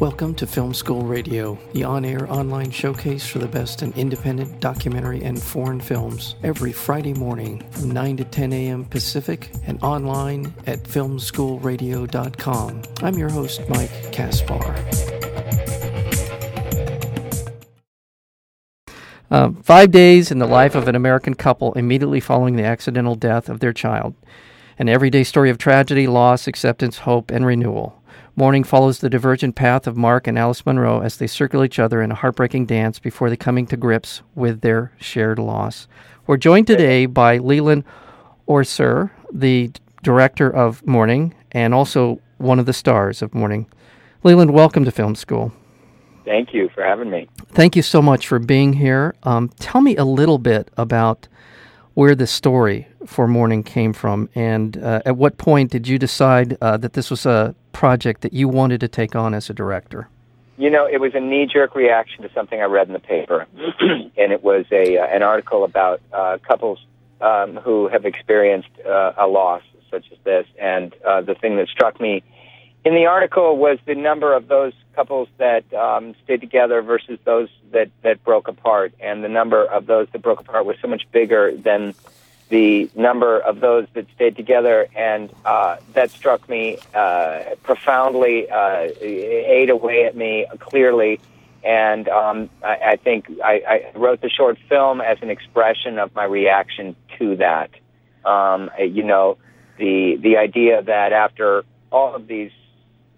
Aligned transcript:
Welcome 0.00 0.34
to 0.34 0.46
Film 0.46 0.74
School 0.74 1.04
Radio, 1.04 1.58
the 1.72 1.84
on 1.84 2.04
air 2.04 2.30
online 2.30 2.70
showcase 2.70 3.26
for 3.26 3.38
the 3.38 3.48
best 3.48 3.82
in 3.82 3.94
independent 3.94 4.60
documentary 4.60 5.24
and 5.24 5.42
foreign 5.42 5.80
films, 5.80 6.34
every 6.42 6.70
Friday 6.70 7.14
morning 7.14 7.64
from 7.70 7.92
9 7.92 8.18
to 8.18 8.24
10 8.24 8.52
a.m. 8.52 8.84
Pacific 8.84 9.50
and 9.64 9.82
online 9.82 10.52
at 10.66 10.82
filmschoolradio.com. 10.82 12.82
I'm 13.02 13.14
your 13.14 13.30
host, 13.30 13.62
Mike 13.70 14.12
Kaspar. 14.12 14.76
Uh, 19.30 19.52
five 19.62 19.90
days 19.90 20.30
in 20.30 20.40
the 20.40 20.46
life 20.46 20.74
of 20.74 20.88
an 20.88 20.94
American 20.94 21.32
couple 21.32 21.72
immediately 21.72 22.20
following 22.20 22.56
the 22.56 22.64
accidental 22.64 23.14
death 23.14 23.48
of 23.48 23.60
their 23.60 23.72
child. 23.72 24.14
An 24.78 24.90
everyday 24.90 25.24
story 25.24 25.48
of 25.48 25.56
tragedy, 25.56 26.06
loss, 26.06 26.46
acceptance, 26.46 26.98
hope, 26.98 27.30
and 27.30 27.46
renewal. 27.46 28.02
Morning 28.38 28.64
follows 28.64 28.98
the 28.98 29.08
divergent 29.08 29.54
path 29.54 29.86
of 29.86 29.96
Mark 29.96 30.26
and 30.26 30.38
Alice 30.38 30.66
Munro 30.66 31.00
as 31.00 31.16
they 31.16 31.26
circle 31.26 31.64
each 31.64 31.78
other 31.78 32.02
in 32.02 32.12
a 32.12 32.14
heartbreaking 32.14 32.66
dance 32.66 32.98
before 32.98 33.30
they 33.30 33.36
coming 33.36 33.66
to 33.68 33.78
grips 33.78 34.20
with 34.34 34.60
their 34.60 34.92
shared 34.98 35.38
loss. 35.38 35.88
We're 36.26 36.36
joined 36.36 36.66
today 36.66 37.06
by 37.06 37.38
Leland 37.38 37.84
Orser, 38.46 39.10
the 39.32 39.70
director 40.02 40.54
of 40.54 40.86
Morning 40.86 41.32
and 41.52 41.72
also 41.72 42.20
one 42.36 42.58
of 42.58 42.66
the 42.66 42.74
stars 42.74 43.22
of 43.22 43.34
Morning. 43.34 43.68
Leland, 44.22 44.50
welcome 44.50 44.84
to 44.84 44.90
Film 44.90 45.14
School. 45.14 45.50
Thank 46.26 46.52
you 46.52 46.68
for 46.74 46.84
having 46.84 47.08
me. 47.08 47.30
Thank 47.52 47.74
you 47.74 47.80
so 47.80 48.02
much 48.02 48.28
for 48.28 48.38
being 48.38 48.74
here. 48.74 49.14
Um, 49.22 49.48
tell 49.60 49.80
me 49.80 49.96
a 49.96 50.04
little 50.04 50.36
bit 50.36 50.70
about 50.76 51.26
where 51.96 52.14
the 52.14 52.26
story 52.26 52.86
for 53.06 53.26
Morning 53.26 53.62
came 53.62 53.94
from, 53.94 54.28
and 54.34 54.76
uh, 54.76 55.00
at 55.06 55.16
what 55.16 55.38
point 55.38 55.70
did 55.70 55.88
you 55.88 55.98
decide 55.98 56.58
uh, 56.60 56.76
that 56.76 56.92
this 56.92 57.10
was 57.10 57.24
a 57.24 57.54
project 57.72 58.20
that 58.20 58.34
you 58.34 58.48
wanted 58.48 58.80
to 58.80 58.88
take 58.88 59.16
on 59.16 59.32
as 59.32 59.48
a 59.48 59.54
director? 59.54 60.06
You 60.58 60.68
know, 60.68 60.86
it 60.86 61.00
was 61.00 61.14
a 61.14 61.20
knee-jerk 61.20 61.74
reaction 61.74 62.22
to 62.22 62.30
something 62.34 62.60
I 62.60 62.64
read 62.64 62.88
in 62.88 62.92
the 62.92 62.98
paper, 62.98 63.46
and 63.56 64.30
it 64.30 64.44
was 64.44 64.66
a 64.70 64.98
uh, 64.98 65.06
an 65.06 65.22
article 65.22 65.64
about 65.64 66.02
uh, 66.12 66.36
couples 66.46 66.84
um, 67.22 67.56
who 67.56 67.88
have 67.88 68.04
experienced 68.04 68.68
uh, 68.86 69.14
a 69.16 69.26
loss 69.26 69.62
such 69.90 70.04
as 70.12 70.18
this. 70.22 70.46
And 70.60 70.94
uh, 71.02 71.22
the 71.22 71.34
thing 71.34 71.56
that 71.56 71.68
struck 71.68 71.98
me 71.98 72.22
in 72.84 72.94
the 72.94 73.06
article 73.06 73.56
was 73.56 73.78
the 73.86 73.94
number 73.94 74.34
of 74.34 74.48
those 74.48 74.74
couples 74.96 75.28
that 75.36 75.72
um, 75.74 76.14
stayed 76.24 76.40
together 76.40 76.82
versus 76.82 77.18
those 77.24 77.48
that 77.70 77.90
that 78.02 78.24
broke 78.24 78.48
apart, 78.48 78.94
and 78.98 79.22
the 79.22 79.28
number 79.28 79.64
of 79.64 79.86
those 79.86 80.08
that 80.12 80.22
broke 80.22 80.40
apart 80.40 80.64
was 80.66 80.76
so 80.82 80.88
much 80.88 81.06
bigger 81.12 81.54
than 81.56 81.94
the 82.48 82.90
number 82.94 83.38
of 83.38 83.60
those 83.60 83.86
that 83.94 84.06
stayed 84.14 84.36
together, 84.36 84.88
and 84.94 85.30
uh, 85.44 85.76
that 85.92 86.10
struck 86.10 86.48
me 86.48 86.78
uh, 86.94 87.42
profoundly, 87.62 88.48
uh, 88.48 88.88
ate 89.00 89.70
away 89.70 90.04
at 90.04 90.16
me 90.16 90.46
clearly. 90.58 91.20
And 91.64 92.08
um, 92.08 92.48
I, 92.62 92.76
I 92.92 92.96
think 92.96 93.28
I, 93.42 93.90
I 93.94 93.98
wrote 93.98 94.20
the 94.20 94.30
short 94.30 94.58
film 94.68 95.00
as 95.00 95.18
an 95.22 95.30
expression 95.30 95.98
of 95.98 96.14
my 96.14 96.24
reaction 96.24 96.94
to 97.18 97.36
that. 97.36 97.70
Um, 98.24 98.70
you 98.78 99.02
know, 99.02 99.38
the 99.78 100.16
the 100.16 100.36
idea 100.36 100.82
that 100.82 101.12
after 101.12 101.64
all 101.90 102.14
of 102.14 102.26
these, 102.26 102.52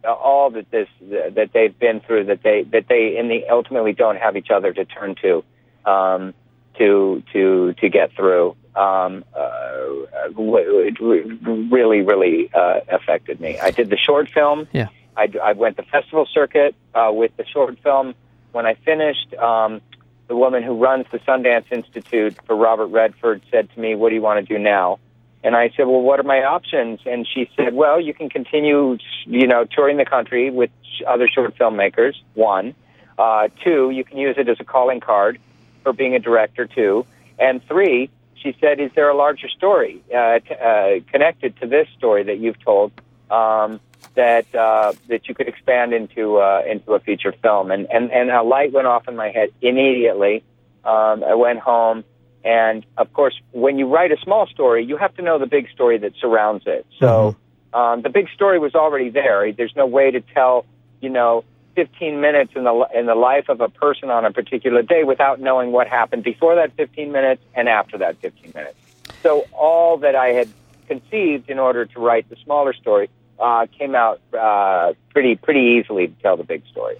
all 0.04 0.50
that 0.50 0.70
this 0.70 0.88
that 1.00 1.50
they've 1.52 1.78
been 1.78 2.00
through, 2.00 2.24
that 2.24 2.42
they 2.42 2.62
that 2.64 2.86
they 2.88 3.16
in 3.18 3.28
the 3.28 3.48
ultimately 3.48 3.92
don't 3.92 4.16
have 4.16 4.36
each 4.36 4.50
other 4.50 4.72
to 4.72 4.84
turn 4.84 5.14
to, 5.22 5.44
um, 5.84 6.34
to 6.78 7.22
to 7.32 7.74
to 7.74 7.88
get 7.88 8.12
through 8.14 8.56
um, 8.78 9.24
uh, 9.34 10.30
really, 10.36 12.02
really 12.02 12.50
uh, 12.54 12.80
affected 12.88 13.40
me. 13.40 13.58
I 13.58 13.70
did 13.70 13.90
the 13.90 13.96
short 13.96 14.28
film. 14.30 14.68
Yeah. 14.72 14.88
I, 15.16 15.28
I 15.42 15.52
went 15.52 15.76
the 15.76 15.82
festival 15.82 16.26
circuit 16.32 16.76
uh, 16.94 17.10
with 17.12 17.36
the 17.36 17.44
short 17.44 17.78
film. 17.82 18.14
When 18.52 18.66
I 18.66 18.74
finished, 18.74 19.34
um, 19.34 19.80
the 20.28 20.36
woman 20.36 20.62
who 20.62 20.74
runs 20.74 21.06
the 21.10 21.18
Sundance 21.18 21.70
Institute 21.72 22.36
for 22.46 22.54
Robert 22.54 22.86
Redford 22.86 23.42
said 23.50 23.68
to 23.74 23.80
me, 23.80 23.94
"What 23.96 24.10
do 24.10 24.14
you 24.14 24.22
want 24.22 24.46
to 24.46 24.54
do 24.54 24.60
now?" 24.60 25.00
And 25.44 25.54
I 25.54 25.70
said, 25.76 25.86
"Well, 25.86 26.00
what 26.00 26.18
are 26.18 26.24
my 26.24 26.42
options?" 26.42 27.00
And 27.06 27.26
she 27.26 27.50
said, 27.56 27.74
"Well, 27.74 28.00
you 28.00 28.12
can 28.12 28.28
continue, 28.28 28.98
you 29.24 29.46
know, 29.46 29.64
touring 29.64 29.96
the 29.96 30.04
country 30.04 30.50
with 30.50 30.70
other 31.06 31.28
short 31.28 31.56
filmmakers. 31.56 32.14
One, 32.34 32.74
uh, 33.18 33.48
two, 33.62 33.90
you 33.90 34.04
can 34.04 34.18
use 34.18 34.36
it 34.36 34.48
as 34.48 34.58
a 34.60 34.64
calling 34.64 35.00
card 35.00 35.38
for 35.82 35.92
being 35.92 36.14
a 36.14 36.18
director. 36.18 36.66
Two, 36.66 37.06
and 37.38 37.64
three, 37.66 38.10
she 38.34 38.56
said, 38.60 38.80
"Is 38.80 38.90
there 38.94 39.08
a 39.08 39.16
larger 39.16 39.48
story 39.48 40.02
uh, 40.14 40.40
t- 40.40 40.54
uh, 40.54 41.00
connected 41.10 41.56
to 41.60 41.66
this 41.66 41.88
story 41.96 42.24
that 42.24 42.38
you've 42.38 42.62
told 42.64 42.92
um, 43.30 43.80
that 44.14 44.52
uh, 44.54 44.92
that 45.08 45.28
you 45.28 45.34
could 45.34 45.48
expand 45.48 45.92
into 45.92 46.38
uh, 46.38 46.62
into 46.66 46.94
a 46.94 47.00
feature 47.00 47.32
film?" 47.32 47.70
And 47.70 47.86
and 47.92 48.10
and 48.10 48.30
a 48.30 48.42
light 48.42 48.72
went 48.72 48.86
off 48.86 49.06
in 49.08 49.16
my 49.16 49.30
head 49.30 49.50
immediately. 49.60 50.42
Um, 50.84 51.22
I 51.22 51.34
went 51.34 51.58
home, 51.58 52.04
and 52.48 52.86
of 52.96 53.12
course, 53.12 53.38
when 53.52 53.78
you 53.78 53.86
write 53.86 54.10
a 54.10 54.16
small 54.22 54.46
story, 54.46 54.82
you 54.82 54.96
have 54.96 55.14
to 55.16 55.22
know 55.22 55.38
the 55.38 55.46
big 55.46 55.68
story 55.68 55.98
that 55.98 56.14
surrounds 56.18 56.64
it. 56.66 56.86
So 56.98 57.36
mm-hmm. 57.36 57.78
um, 57.78 58.00
the 58.00 58.08
big 58.08 58.30
story 58.30 58.58
was 58.58 58.74
already 58.74 59.10
there. 59.10 59.52
There's 59.52 59.76
no 59.76 59.84
way 59.84 60.10
to 60.10 60.22
tell, 60.22 60.64
you 61.02 61.10
know, 61.10 61.44
15 61.74 62.22
minutes 62.22 62.52
in 62.56 62.64
the 62.64 62.88
in 62.94 63.04
the 63.04 63.14
life 63.14 63.50
of 63.50 63.60
a 63.60 63.68
person 63.68 64.08
on 64.08 64.24
a 64.24 64.32
particular 64.32 64.80
day 64.80 65.04
without 65.04 65.40
knowing 65.40 65.72
what 65.72 65.88
happened 65.88 66.24
before 66.24 66.54
that 66.54 66.72
15 66.72 67.12
minutes 67.12 67.42
and 67.54 67.68
after 67.68 67.98
that 67.98 68.16
15 68.16 68.52
minutes. 68.54 68.78
So 69.22 69.44
all 69.52 69.98
that 69.98 70.14
I 70.14 70.28
had 70.28 70.48
conceived 70.86 71.50
in 71.50 71.58
order 71.58 71.84
to 71.84 72.00
write 72.00 72.30
the 72.30 72.36
smaller 72.36 72.72
story 72.72 73.10
uh, 73.40 73.66
came 73.78 73.94
out 73.94 74.20
uh, 74.38 74.92
pretty 75.10 75.36
pretty 75.36 75.60
easily 75.60 76.08
to 76.08 76.14
tell 76.22 76.36
the 76.36 76.44
big 76.44 76.62
story. 76.70 76.96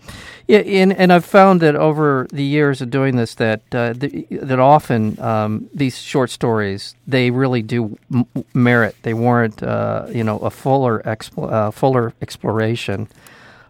Yeah, 0.47 0.59
and, 0.59 0.95
and 0.95 1.13
I've 1.13 1.27
found 1.27 1.61
that 1.61 1.77
over 1.77 2.27
the 2.33 2.43
years 2.43 2.81
of 2.81 2.91
doing 2.91 3.17
this 3.17 3.35
that 3.35 3.61
uh, 3.73 3.93
the, 3.93 4.27
that 4.31 4.59
often 4.59 5.21
um, 5.21 5.69
these 5.75 5.99
short 5.99 6.31
stories 6.31 6.95
they 7.07 7.31
really 7.31 7.61
do 7.63 7.99
m- 8.13 8.27
merit 8.55 8.97
they 9.03 9.15
warrant 9.15 9.63
uh, 9.63 10.07
you 10.09 10.25
know 10.25 10.39
a 10.39 10.51
fuller 10.51 11.03
expl- 11.05 11.53
uh, 11.53 11.71
fuller 11.71 12.15
exploration. 12.23 13.09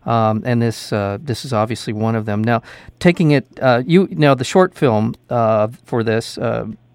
Um, 0.06 0.42
and 0.46 0.62
this 0.62 0.92
uh, 0.92 1.18
this 1.20 1.44
is 1.44 1.52
obviously 1.52 1.92
one 1.92 2.14
of 2.14 2.24
them. 2.24 2.42
Now, 2.42 2.62
taking 2.98 3.32
it, 3.32 3.46
you 3.84 4.08
now 4.10 4.34
the 4.34 4.44
short 4.44 4.74
film 4.74 5.16
for 5.28 6.02
this 6.02 6.38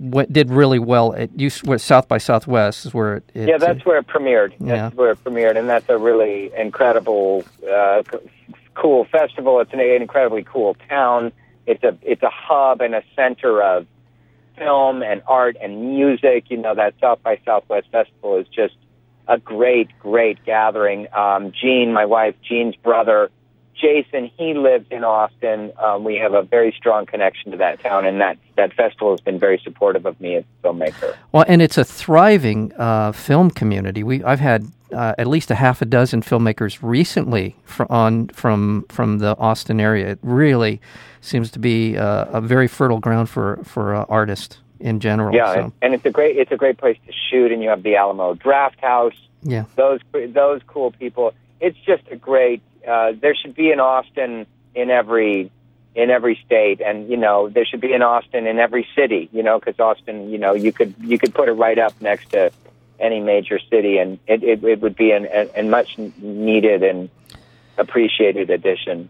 went, 0.04 0.32
did 0.34 0.50
really 0.50 0.80
well. 0.80 1.14
At 1.14 1.38
you 1.40 1.50
South 1.50 2.08
by 2.08 2.18
Southwest 2.18 2.86
is 2.86 2.94
where 2.94 3.18
it. 3.18 3.32
it 3.34 3.48
yeah, 3.48 3.58
that's 3.58 3.86
where 3.86 3.98
it 4.00 4.08
premiered. 4.08 4.54
Yeah. 4.60 4.76
That's 4.76 4.96
where 4.96 5.12
it 5.12 5.24
premiered, 5.24 5.58
and 5.58 5.70
that's 5.70 5.88
a 5.90 5.98
really 5.98 6.52
incredible, 6.58 7.44
uh, 7.70 8.04
cool 8.76 9.06
festival. 9.06 9.60
It's 9.60 9.74
an, 9.74 9.80
an 9.80 10.02
incredibly 10.02 10.44
cool 10.44 10.76
town. 10.90 11.32
It's 11.66 11.84
a 11.84 11.98
it's 12.02 12.24
a 12.24 12.32
hub 12.32 12.82
and 12.82 12.94
a 12.94 13.04
center 13.16 13.62
of 13.62 13.88
film 14.58 15.02
and 15.02 15.24
art 15.28 15.58
and 15.62 15.96
music. 15.96 16.46
You 16.50 16.58
know 16.58 16.76
that 16.76 16.96
South 17.00 17.24
by 17.24 17.40
Southwest 17.46 17.88
festival 17.92 18.38
is 18.38 18.48
just 18.48 18.76
a 19.28 19.38
great, 19.38 19.90
great 20.00 20.44
gathering. 20.46 21.08
Um, 21.14 21.52
Jeanne, 21.52 21.94
my 21.94 22.06
wife, 22.06 22.36
Jeanne's 22.48 22.76
brother, 22.76 23.32
Jason, 23.80 24.32
he 24.38 24.54
lives 24.54 24.86
in 24.92 25.04
Austin. 25.04 25.72
Um, 25.78 26.04
we 26.04 26.16
have 26.16 26.34
a 26.34 26.42
very 26.42 26.74
strong 26.78 27.06
connection 27.06 27.52
to 27.52 27.58
that 27.58 27.80
town, 27.80 28.06
and 28.06 28.22
that, 28.22 28.38
that 28.56 28.74
festival 28.74 29.12
has 29.12 29.20
been 29.20 29.40
very 29.40 29.60
supportive 29.64 30.06
of 30.06 30.20
me 30.22 30.36
as 30.36 30.44
a 30.44 30.68
filmmaker. 30.68 31.16
Well, 31.32 31.46
and 31.48 31.62
it's 31.62 31.78
a 31.78 31.84
thriving 31.84 32.72
uh, 32.78 33.12
film 33.12 33.52
community. 33.52 34.04
We 34.04 34.24
I've 34.24 34.40
had 34.40 34.72
uh, 34.94 35.16
at 35.18 35.28
least 35.28 35.52
a 35.52 35.56
half 35.56 35.82
a 35.82 35.86
dozen 35.86 36.22
filmmakers 36.22 36.80
recently 36.82 37.56
from 37.64 37.88
on 37.90 38.28
from 38.30 38.86
from 38.90 39.20
the 39.20 39.38
Austin 39.38 39.80
area. 39.80 40.12
It 40.12 40.20
really 40.22 40.80
seems 41.22 41.50
to 41.52 41.60
be 41.60 41.98
uh, 41.98 42.26
a 42.26 42.42
very 42.42 42.68
fertile 42.68 43.00
ground 43.00 43.30
for 43.30 43.60
for 43.64 43.96
uh, 43.96 44.06
artists 44.08 44.60
in 44.80 45.00
general. 45.00 45.34
Yeah, 45.34 45.54
so. 45.54 45.74
and 45.82 45.94
it's 45.94 46.06
a 46.06 46.12
great 46.12 46.38
it's 46.38 46.52
a 46.52 46.58
great 46.58 46.78
place 46.78 46.98
to 47.08 47.14
shoot, 47.14 47.52
and 47.52 47.64
you 47.64 47.70
have 47.70 47.84
the 47.84 47.96
Alamo 47.96 48.36
Drafthouse. 48.36 49.16
Yeah, 49.42 49.66
those 49.76 50.00
those 50.12 50.62
cool 50.68 50.92
people. 50.92 51.34
It's 51.60 51.78
just 51.86 52.04
a 52.12 52.16
great. 52.16 52.62
Uh, 52.88 53.14
there 53.20 53.36
should 53.36 53.56
be 53.56 53.72
an 53.72 53.80
Austin 53.80 54.46
in 54.76 54.90
every 54.90 55.52
in 55.96 56.10
every 56.10 56.40
state, 56.46 56.82
and 56.82 57.10
you 57.10 57.18
know 57.18 57.50
there 57.50 57.66
should 57.66 57.82
be 57.82 57.94
an 57.94 58.02
Austin 58.02 58.48
in 58.48 58.60
every 58.60 58.88
city. 58.96 59.30
You 59.32 59.44
know, 59.44 59.60
because 59.60 59.80
Austin, 59.80 60.30
you 60.30 60.38
know, 60.38 60.54
you 60.54 60.72
could 60.72 60.94
you 61.00 61.18
could 61.18 61.34
put 61.34 61.50
it 61.50 61.54
right 61.54 61.78
up 61.78 61.94
next 62.02 62.32
to 62.32 62.52
any 63.00 63.20
major 63.20 63.60
city, 63.70 63.98
and 63.98 64.20
it 64.28 64.44
it, 64.44 64.64
it 64.64 64.82
would 64.82 64.96
be 64.96 65.12
an, 65.12 65.70
much 65.70 65.98
needed 65.98 66.84
and 66.84 67.10
appreciated 67.78 68.50
addition. 68.50 69.10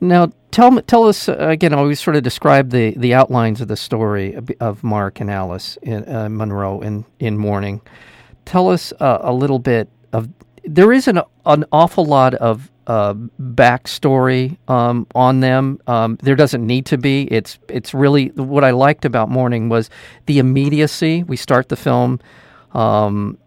Now, 0.00 0.32
tell 0.50 0.80
tell 0.82 1.08
us 1.08 1.28
uh, 1.28 1.36
again. 1.38 1.72
I 1.72 1.78
always 1.78 2.00
sort 2.00 2.16
of 2.16 2.22
describe 2.22 2.70
the, 2.70 2.94
the 2.96 3.14
outlines 3.14 3.60
of 3.60 3.68
the 3.68 3.76
story 3.76 4.36
of 4.60 4.84
Mark 4.84 5.20
and 5.20 5.30
Alice 5.30 5.76
in, 5.82 6.08
uh, 6.08 6.28
Munro 6.28 6.80
in 6.80 7.04
in 7.18 7.36
Morning. 7.36 7.80
Tell 8.44 8.68
us 8.68 8.92
uh, 9.00 9.18
a 9.20 9.32
little 9.32 9.58
bit 9.58 9.88
of. 10.12 10.28
There 10.68 10.92
is 10.92 11.08
an 11.08 11.20
an 11.46 11.64
awful 11.72 12.04
lot 12.04 12.34
of 12.34 12.70
uh, 12.86 13.14
backstory 13.40 14.56
um, 14.68 15.06
on 15.14 15.40
them. 15.40 15.80
Um, 15.86 16.18
there 16.22 16.36
doesn't 16.36 16.66
need 16.66 16.86
to 16.86 16.98
be. 16.98 17.22
It's 17.30 17.58
it's 17.68 17.94
really 17.94 18.28
what 18.28 18.64
I 18.64 18.70
liked 18.70 19.04
about 19.04 19.28
Morning 19.28 19.68
was 19.68 19.90
the 20.26 20.38
immediacy. 20.38 21.22
We 21.22 21.36
start 21.36 21.68
the 21.68 21.76
film, 21.76 22.20
um, 22.72 23.38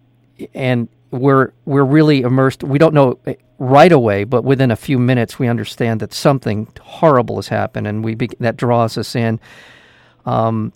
and 0.53 0.87
we're 1.11 1.53
we're 1.65 1.83
really 1.83 2.21
immersed. 2.21 2.63
We 2.63 2.79
don't 2.79 2.93
know 2.93 3.19
right 3.59 3.91
away, 3.91 4.23
but 4.23 4.43
within 4.43 4.71
a 4.71 4.75
few 4.75 4.97
minutes, 4.97 5.37
we 5.37 5.47
understand 5.47 5.99
that 5.99 6.13
something 6.13 6.67
horrible 6.81 7.35
has 7.35 7.47
happened, 7.47 7.87
and 7.87 8.03
we 8.03 8.15
be, 8.15 8.29
that 8.39 8.57
draws 8.57 8.97
us 8.97 9.15
in. 9.15 9.39
Um, 10.25 10.73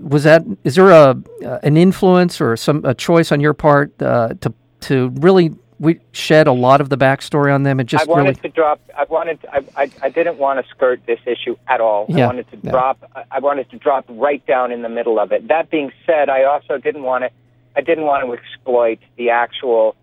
was 0.00 0.24
that 0.24 0.44
is 0.64 0.74
there 0.74 0.90
a 0.90 1.16
an 1.62 1.76
influence 1.76 2.40
or 2.40 2.56
some 2.56 2.84
a 2.84 2.94
choice 2.94 3.32
on 3.32 3.40
your 3.40 3.54
part 3.54 4.00
uh, 4.02 4.34
to 4.40 4.52
to 4.80 5.10
really 5.16 5.54
we 5.80 6.00
shed 6.12 6.46
a 6.46 6.52
lot 6.52 6.80
of 6.80 6.88
the 6.88 6.96
backstory 6.96 7.54
on 7.54 7.62
them 7.62 7.78
and 7.80 7.88
just 7.88 8.06
I 8.06 8.10
wanted 8.10 8.22
really 8.22 8.34
to 8.40 8.48
drop. 8.48 8.80
I 8.96 9.04
wanted. 9.04 9.40
To, 9.42 9.54
I, 9.54 9.64
I. 9.76 9.90
I 10.02 10.08
didn't 10.08 10.38
want 10.38 10.64
to 10.64 10.68
skirt 10.70 11.00
this 11.06 11.20
issue 11.26 11.56
at 11.68 11.80
all. 11.80 12.06
Yeah, 12.08 12.24
I 12.24 12.26
wanted 12.26 12.50
to 12.50 12.58
yeah. 12.62 12.70
drop. 12.70 13.10
I 13.30 13.38
wanted 13.38 13.70
to 13.70 13.76
drop 13.78 14.04
right 14.08 14.44
down 14.46 14.72
in 14.72 14.82
the 14.82 14.88
middle 14.88 15.18
of 15.20 15.32
it. 15.32 15.48
That 15.48 15.70
being 15.70 15.92
said, 16.06 16.28
I 16.28 16.44
also 16.44 16.78
didn't 16.78 17.02
want 17.02 17.24
to. 17.24 17.30
I 17.76 17.80
didn't 17.80 18.04
want 18.04 18.26
to 18.26 18.32
exploit 18.32 18.98
the 19.16 19.30
actual 19.30 19.94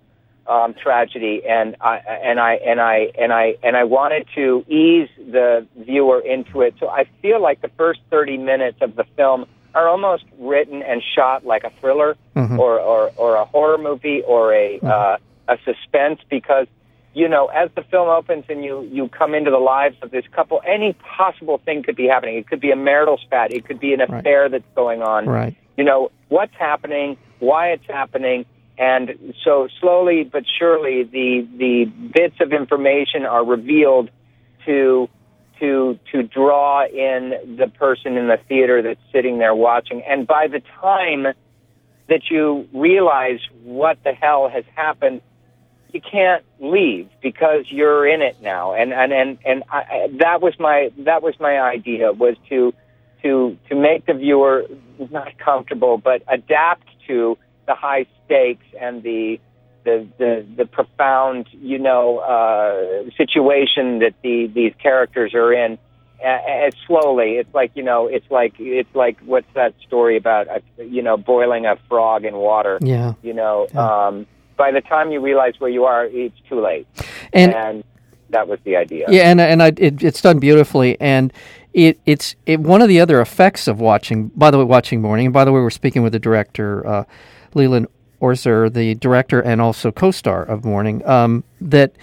um, 0.48 0.76
tragedy, 0.76 1.42
and 1.48 1.76
I 1.82 1.98
and 1.98 2.40
I 2.40 2.54
and 2.56 2.80
I 2.80 3.12
and 3.20 3.34
I 3.34 3.56
and 3.64 3.76
I 3.76 3.84
wanted 3.84 4.28
to 4.36 4.64
ease 4.70 5.10
the 5.18 5.68
viewer 5.78 6.20
into 6.20 6.62
it. 6.62 6.76
So 6.80 6.88
I 6.88 7.06
feel 7.22 7.42
like 7.42 7.62
the 7.62 7.72
first 7.78 8.00
thirty 8.10 8.38
minutes 8.38 8.78
of 8.82 8.96
the 8.96 9.04
film 9.18 9.46
are 9.74 9.90
almost 9.90 10.24
written 10.40 10.82
and 10.84 11.04
shot 11.16 11.46
like 11.46 11.66
a 11.66 11.70
thriller 11.82 12.16
Mhm. 12.34 12.58
or, 12.58 12.80
or 12.80 13.12
or 13.18 13.36
a 13.36 13.44
horror 13.46 13.78
movie 13.78 14.22
or 14.22 14.54
a 14.54 14.80
uh, 14.80 15.18
a 15.48 15.58
suspense 15.66 16.20
because 16.30 16.68
you 17.14 17.28
know 17.30 17.48
as 17.48 17.70
the 17.76 17.84
film 17.84 18.10
opens 18.10 18.46
and 18.50 18.64
you 18.64 18.82
you 18.92 19.08
come 19.10 19.34
into 19.36 19.52
the 19.52 19.58
lives 19.58 19.96
of 20.02 20.12
this 20.12 20.26
couple, 20.36 20.62
any 20.68 20.94
possible 21.18 21.60
thing 21.66 21.84
could 21.84 21.96
be 21.96 22.08
happening. 22.08 22.38
It 22.38 22.48
could 22.48 22.60
be 22.62 22.72
a 22.72 22.76
marital 22.76 23.18
spat. 23.18 23.52
It 23.54 23.66
could 23.66 23.80
be 23.80 23.94
an 23.94 24.00
Right. 24.00 24.20
affair 24.20 24.50
that's 24.50 24.64
going 24.76 25.02
on 25.02 25.26
right. 25.26 25.56
you 25.78 25.84
know 25.84 26.12
what's 26.30 26.56
happening, 26.60 27.18
why 27.40 27.70
it's 27.70 27.86
happening, 27.88 28.46
and 28.78 29.34
so 29.44 29.68
slowly 29.80 30.24
but 30.24 30.44
surely 30.60 31.04
the 31.04 31.48
the 31.58 31.86
bits 31.86 32.36
of 32.42 32.52
information 32.54 33.26
are 33.26 33.46
revealed 33.46 34.10
to 34.66 35.08
to 35.60 35.98
to 36.12 36.24
draw 36.24 36.86
in 36.86 37.56
the 37.58 37.68
person 37.80 38.18
in 38.18 38.28
the 38.28 38.38
theater 38.50 38.82
that's 38.82 39.00
sitting 39.14 39.38
there 39.38 39.56
watching. 39.56 40.02
And 40.04 40.28
by 40.28 40.48
the 40.48 40.62
time 40.82 41.28
that 42.10 42.30
you 42.30 42.68
realize 42.74 43.40
what 43.64 43.98
the 44.04 44.12
hell 44.12 44.50
has 44.50 44.66
happened, 44.76 45.22
you 45.96 46.02
can't 46.02 46.44
leave 46.60 47.10
because 47.24 47.64
you're 47.70 48.06
in 48.06 48.22
it 48.22 48.42
now. 48.42 48.74
And 48.74 48.92
and 48.94 49.14
and 49.14 49.38
and 49.46 49.64
I, 49.72 50.10
that 50.20 50.42
was 50.42 50.54
my 50.60 50.92
that 51.00 51.24
was 51.24 51.34
my 51.40 51.58
idea 51.60 52.12
was 52.12 52.36
to 52.50 52.74
to 53.24 53.58
to 53.70 53.76
make 53.76 54.06
the 54.06 54.14
viewer 54.14 54.66
not 55.10 55.38
comfortable, 55.40 55.98
but 55.98 56.22
adapt 56.28 56.88
to 57.08 57.38
the 57.66 57.76
high 57.76 58.06
stakes 58.26 58.66
and 58.80 59.02
the 59.04 59.40
the 59.86 60.06
the, 60.18 60.46
the 60.58 60.66
profound 60.66 61.48
you 61.52 61.80
know 61.80 62.20
uh, 62.20 63.10
situation 63.16 64.00
that 64.00 64.14
the 64.22 64.48
these 64.54 64.74
characters 64.84 65.34
are 65.34 65.54
in. 65.54 65.78
Uh, 66.26 66.72
slowly, 66.88 67.34
it's 67.34 67.54
like 67.54 67.72
you 67.76 67.84
know, 67.84 68.08
it's 68.08 68.30
like 68.32 68.54
it's 68.58 68.94
like 68.96 69.18
what's 69.26 69.52
that 69.54 69.74
story 69.86 70.18
about? 70.18 70.48
Uh, 70.48 70.60
you 70.82 71.02
know, 71.02 71.18
boiling 71.18 71.66
a 71.66 71.76
frog 71.88 72.26
in 72.26 72.36
water. 72.36 72.80
Yeah. 72.82 73.14
You 73.22 73.34
know, 73.34 73.68
Yeah. 73.74 74.08
um, 74.08 74.26
by 74.58 74.72
the 74.72 74.82
time 74.82 75.12
you 75.12 75.20
realize 75.20 75.54
where 75.60 75.70
you 75.70 75.86
are, 75.86 76.06
it's 76.06 76.40
too 76.50 76.62
late. 76.62 76.88
And 77.34 77.84
that 78.30 78.48
was 78.48 78.60
the 78.64 78.76
idea. 78.76 79.06
Yeah, 79.10 79.30
and 79.30 79.40
and 79.40 79.62
I, 79.62 79.68
it, 79.78 80.04
it's 80.04 80.22
done 80.22 80.40
beautifully, 80.40 81.00
and 81.00 81.32
it 81.74 82.00
it's 82.06 82.36
it, 82.46 82.60
one 82.60 82.82
of 82.82 82.88
the 82.88 83.00
other 83.00 83.22
effects 83.22 83.68
of 83.68 83.80
watching. 83.80 84.28
By 84.30 84.52
the 84.52 84.58
way, 84.58 84.64
watching 84.64 85.02
Morning, 85.02 85.28
and 85.28 85.34
by 85.34 85.46
the 85.46 85.52
way, 85.52 85.62
we're 85.62 85.70
speaking 85.70 86.02
with 86.04 86.14
the 86.14 86.20
director, 86.20 86.86
uh, 86.86 87.04
Leland 87.54 87.88
Orser, 88.22 88.72
the 88.74 88.96
director 88.96 89.40
and 89.42 89.62
also 89.62 89.92
co-star 89.92 90.44
of 90.44 90.66
Morning. 90.66 91.06
Um, 91.08 91.44
that 91.62 91.96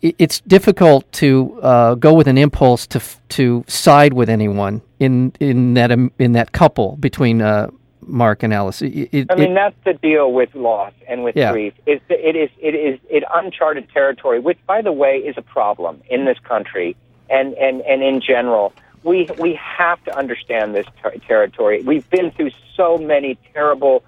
it, 0.00 0.14
it's 0.18 0.40
difficult 0.40 1.10
to 1.12 1.60
uh, 1.62 1.94
go 1.94 2.14
with 2.14 2.28
an 2.28 2.38
impulse 2.38 2.86
to 2.88 2.98
f- 2.98 3.20
to 3.30 3.64
side 3.68 4.14
with 4.14 4.28
anyone 4.28 4.82
in 4.98 5.32
in 5.38 5.74
that 5.74 5.92
um, 5.92 6.12
in 6.18 6.32
that 6.32 6.52
couple 6.52 6.96
between 6.96 7.42
uh, 7.42 7.70
Mark 8.00 8.42
and 8.42 8.52
Alice. 8.54 8.80
It, 8.82 9.08
it, 9.12 9.26
I 9.30 9.34
mean, 9.34 9.52
it- 9.52 9.54
that's 9.54 9.76
the 9.84 9.94
deal 9.94 10.32
with 10.32 10.54
loss 10.54 10.92
and 11.08 11.24
with 11.24 11.36
Yeah. 11.36 11.52
grief. 11.52 11.74
Is 11.86 12.00
that 12.08 12.18
it 12.26 12.36
is 12.36 12.50
it 12.60 12.74
is 12.74 12.98
it 13.10 13.24
uncharted 13.34 13.88
territory, 13.90 14.38
which, 14.40 14.58
by 14.66 14.82
the 14.82 14.92
way, 14.92 15.18
is 15.18 15.36
a 15.36 15.42
problem 15.42 16.00
in 16.08 16.24
this 16.24 16.38
country 16.40 16.96
and 17.30 17.54
and 17.54 17.80
and 17.82 18.02
in 18.02 18.20
general. 18.20 18.72
We 19.04 19.28
we 19.38 19.54
have 19.54 20.02
to 20.04 20.16
understand 20.16 20.74
this 20.74 20.86
ter- 21.02 21.16
territory. 21.26 21.82
We've 21.82 22.08
been 22.10 22.30
through 22.30 22.50
so 22.76 22.98
many 22.98 23.38
terrible 23.54 24.02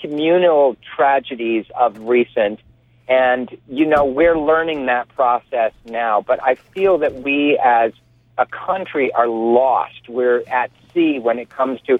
communal 0.00 0.76
tragedies 0.96 1.66
of 1.74 1.98
recent, 1.98 2.60
and 3.08 3.48
you 3.68 3.84
know 3.86 4.04
we're 4.04 4.38
learning 4.38 4.86
that 4.86 5.08
process 5.08 5.72
now. 5.84 6.20
But 6.20 6.42
I 6.42 6.54
feel 6.54 6.98
that 6.98 7.14
we 7.22 7.58
as 7.62 7.92
a 8.36 8.46
country 8.46 9.12
are 9.12 9.26
lost. 9.28 10.08
We're 10.08 10.42
at 10.48 10.70
sea 10.94 11.18
when 11.18 11.38
it 11.40 11.48
comes 11.48 11.80
to 11.82 11.98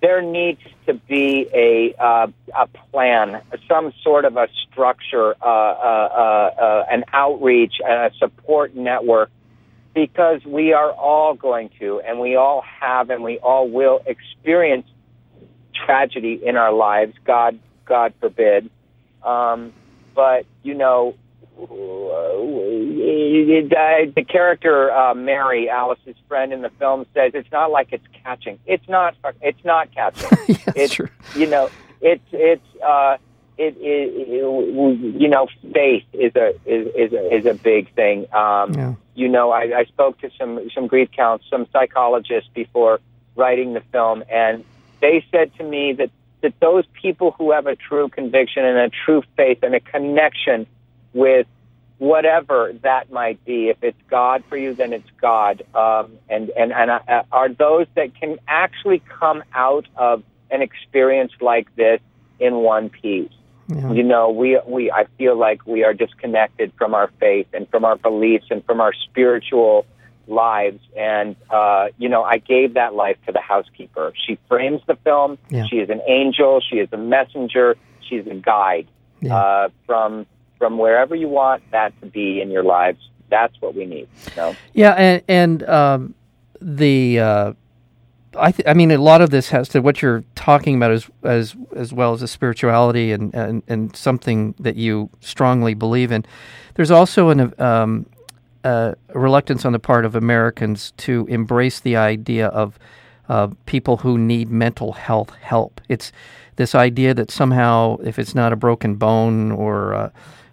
there 0.00 0.22
needs 0.22 0.60
to 0.86 0.94
be 0.94 1.48
a 1.52 1.94
uh, 1.98 2.28
a 2.56 2.66
plan, 2.90 3.42
some 3.68 3.92
sort 4.02 4.24
of 4.24 4.36
a 4.36 4.48
structure, 4.70 5.34
uh, 5.42 5.44
uh, 5.44 6.08
uh, 6.58 6.62
uh, 6.62 6.86
an 6.90 7.04
outreach, 7.12 7.74
a 7.86 8.10
support 8.18 8.74
network, 8.76 9.30
because 9.94 10.44
we 10.44 10.72
are 10.72 10.92
all 10.92 11.34
going 11.34 11.70
to, 11.80 12.00
and 12.00 12.20
we 12.20 12.36
all 12.36 12.62
have, 12.62 13.10
and 13.10 13.24
we 13.24 13.38
all 13.38 13.68
will 13.68 14.00
experience 14.06 14.86
tragedy 15.74 16.40
in 16.44 16.56
our 16.56 16.72
lives. 16.72 17.14
God, 17.24 17.58
God 17.84 18.14
forbid. 18.20 18.70
Um, 19.24 19.72
but 20.14 20.46
you 20.62 20.74
know, 20.74 21.14
uh, 23.08 24.10
the 24.14 24.24
character 24.24 24.92
uh, 24.92 25.14
Mary, 25.14 25.70
Alice's 25.70 26.16
friend 26.26 26.52
in 26.52 26.62
the 26.62 26.70
film, 26.70 27.06
says 27.14 27.32
it's 27.34 27.50
not 27.50 27.70
like 27.70 27.88
it's 27.92 28.06
catching. 28.22 28.58
It's 28.66 28.88
not. 28.88 29.14
It's 29.40 29.64
not 29.64 29.92
catching. 29.92 30.28
yeah, 30.48 30.72
it's 30.76 30.94
true. 30.94 31.08
you 31.34 31.46
know, 31.46 31.70
it's 32.00 32.24
it's 32.32 32.82
uh, 32.82 33.16
it, 33.56 33.76
it, 33.78 34.12
it 34.28 35.20
you 35.20 35.28
know, 35.28 35.48
faith 35.72 36.04
is 36.12 36.34
a 36.36 36.50
is 36.66 36.88
is 36.94 37.12
a, 37.12 37.36
is 37.36 37.46
a 37.46 37.54
big 37.54 37.92
thing. 37.94 38.26
Um, 38.32 38.74
Yeah. 38.74 38.94
You 39.14 39.26
know, 39.26 39.50
I, 39.50 39.78
I 39.78 39.84
spoke 39.86 40.20
to 40.20 40.30
some 40.38 40.70
some 40.74 40.86
grief 40.86 41.10
counts, 41.10 41.44
some 41.50 41.66
psychologists 41.72 42.50
before 42.54 43.00
writing 43.34 43.72
the 43.74 43.82
film, 43.92 44.22
and 44.30 44.64
they 45.00 45.24
said 45.32 45.52
to 45.56 45.64
me 45.64 45.92
that 45.94 46.10
that 46.42 46.54
those 46.60 46.84
people 47.00 47.32
who 47.32 47.50
have 47.52 47.66
a 47.66 47.74
true 47.74 48.08
conviction 48.08 48.64
and 48.64 48.78
a 48.78 48.90
true 48.90 49.22
faith 49.36 49.58
and 49.62 49.74
a 49.74 49.80
connection 49.80 50.66
with 51.12 51.46
whatever 51.98 52.72
that 52.82 53.10
might 53.12 53.44
be. 53.44 53.68
If 53.68 53.78
it's 53.82 54.00
God 54.08 54.44
for 54.48 54.56
you, 54.56 54.74
then 54.74 54.92
it's 54.92 55.08
God. 55.20 55.62
Um, 55.74 56.12
and 56.28 56.50
and 56.50 56.72
and 56.72 56.90
uh, 56.90 57.22
are 57.32 57.48
those 57.48 57.86
that 57.94 58.14
can 58.14 58.38
actually 58.46 59.02
come 59.20 59.42
out 59.54 59.86
of 59.96 60.22
an 60.50 60.62
experience 60.62 61.32
like 61.40 61.74
this 61.76 62.00
in 62.38 62.54
one 62.56 62.88
piece. 62.88 63.30
Yeah. 63.68 63.92
You 63.92 64.02
know, 64.02 64.30
we 64.30 64.58
we 64.66 64.90
I 64.90 65.06
feel 65.18 65.36
like 65.36 65.66
we 65.66 65.84
are 65.84 65.92
disconnected 65.92 66.72
from 66.78 66.94
our 66.94 67.10
faith 67.20 67.48
and 67.52 67.68
from 67.68 67.84
our 67.84 67.96
beliefs 67.96 68.46
and 68.50 68.64
from 68.64 68.80
our 68.80 68.92
spiritual 68.94 69.84
lives. 70.26 70.80
And 70.96 71.36
uh, 71.50 71.88
you 71.98 72.08
know, 72.08 72.22
I 72.22 72.38
gave 72.38 72.74
that 72.74 72.94
life 72.94 73.16
to 73.26 73.32
the 73.32 73.40
housekeeper. 73.40 74.12
She 74.26 74.38
frames 74.48 74.80
the 74.86 74.96
film. 74.96 75.36
Yeah. 75.50 75.66
She 75.68 75.76
is 75.76 75.90
an 75.90 76.00
angel. 76.06 76.60
She 76.60 76.76
is 76.76 76.88
a 76.92 76.96
messenger. 76.96 77.76
She's 78.08 78.26
a 78.26 78.34
guide 78.34 78.88
Yeah. 79.20 79.36
uh, 79.36 79.68
from 79.84 80.26
from 80.58 80.78
wherever 80.78 81.14
you 81.14 81.28
want 81.28 81.62
that 81.70 81.98
to 82.00 82.06
be 82.06 82.40
in 82.40 82.50
your 82.50 82.64
lives. 82.64 82.98
That's 83.30 83.54
what 83.60 83.74
we 83.74 83.86
need. 83.86 84.08
You 84.30 84.36
know? 84.36 84.56
Yeah, 84.72 84.92
and 84.92 85.22
and 85.28 85.62
um, 85.68 86.14
the 86.60 87.20
uh, 87.20 87.52
I 88.36 88.52
th- 88.52 88.66
I 88.66 88.74
mean 88.74 88.90
a 88.90 88.98
lot 88.98 89.20
of 89.20 89.30
this 89.30 89.50
has 89.50 89.68
to 89.70 89.80
what 89.80 90.02
you're 90.02 90.24
talking 90.34 90.76
about 90.76 90.90
as 90.90 91.10
as 91.22 91.56
as 91.76 91.92
well 91.92 92.12
as 92.12 92.20
the 92.20 92.28
spirituality 92.28 93.12
and 93.12 93.34
and, 93.34 93.62
and 93.68 93.94
something 93.94 94.54
that 94.58 94.76
you 94.76 95.10
strongly 95.20 95.74
believe 95.74 96.10
in. 96.12 96.24
There's 96.74 96.90
also 96.90 97.28
an 97.30 97.52
um, 97.60 98.06
uh, 98.64 98.94
a 99.10 99.18
reluctance 99.18 99.64
on 99.64 99.72
the 99.72 99.78
part 99.78 100.04
of 100.04 100.14
Americans 100.14 100.92
to 100.98 101.26
embrace 101.28 101.80
the 101.80 101.96
idea 101.96 102.48
of 102.48 102.78
uh, 103.28 103.48
people 103.66 103.98
who 103.98 104.18
need 104.18 104.50
mental 104.50 104.92
health 104.92 105.30
help. 105.40 105.80
It's 105.88 106.12
this 106.56 106.74
idea 106.74 107.14
that 107.14 107.30
somehow, 107.30 107.98
if 107.98 108.18
it's 108.18 108.34
not 108.34 108.52
a 108.52 108.56
broken 108.56 108.96
bone 108.96 109.52
or 109.52 109.94
uh, 109.94 110.10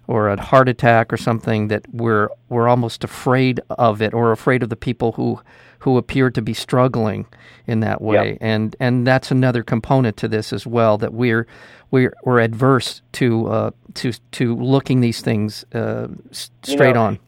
or 0.08 0.28
a 0.28 0.40
heart 0.40 0.68
attack 0.68 1.12
or 1.12 1.16
something, 1.16 1.68
that 1.68 1.84
we're 1.92 2.28
we're 2.48 2.68
almost 2.68 3.04
afraid 3.04 3.60
of 3.70 4.00
it 4.02 4.14
or 4.14 4.32
afraid 4.32 4.62
of 4.62 4.68
the 4.68 4.76
people 4.76 5.12
who 5.12 5.40
who 5.80 5.96
appear 5.98 6.30
to 6.30 6.42
be 6.42 6.54
struggling 6.54 7.26
in 7.66 7.80
that 7.80 8.00
way. 8.00 8.30
Yep. 8.32 8.38
And 8.40 8.76
and 8.80 9.06
that's 9.06 9.30
another 9.30 9.62
component 9.62 10.16
to 10.18 10.28
this 10.28 10.52
as 10.52 10.66
well 10.66 10.98
that 10.98 11.12
we're 11.12 11.46
we're 11.90 12.12
we're 12.24 12.40
adverse 12.40 13.02
to 13.12 13.46
uh, 13.48 13.70
to 13.94 14.12
to 14.32 14.56
looking 14.56 15.00
these 15.00 15.20
things 15.20 15.64
uh, 15.74 16.08
s- 16.30 16.50
You 16.66 16.72
straight 16.74 16.94
know, 16.94 17.02
on. 17.02 17.18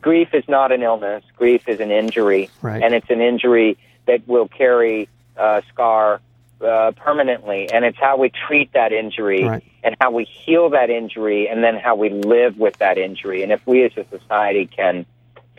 Grief 0.00 0.28
is 0.32 0.44
not 0.48 0.72
an 0.72 0.82
illness. 0.82 1.22
Grief 1.36 1.68
is 1.68 1.78
an 1.78 1.90
injury, 1.90 2.48
Right. 2.62 2.82
and 2.82 2.94
it's 2.94 3.10
an 3.10 3.20
injury 3.20 3.76
that 4.06 4.26
will 4.26 4.48
carry 4.48 5.08
uh, 5.36 5.60
scar 5.72 6.20
uh, 6.62 6.92
permanently, 6.96 7.70
and 7.70 7.84
it's 7.84 7.98
how 7.98 8.16
we 8.16 8.30
treat 8.48 8.72
that 8.72 8.92
injury 8.92 9.44
Right. 9.44 9.64
and 9.82 9.96
how 10.00 10.10
we 10.10 10.24
heal 10.24 10.70
that 10.70 10.90
injury, 10.90 11.48
and 11.48 11.62
then 11.64 11.76
how 11.76 11.94
we 11.96 12.10
live 12.10 12.58
with 12.58 12.76
that 12.78 12.98
injury. 12.98 13.42
And 13.42 13.52
if 13.52 13.66
we 13.66 13.84
as 13.84 13.92
a 13.96 14.04
society 14.08 14.66
can 14.66 15.06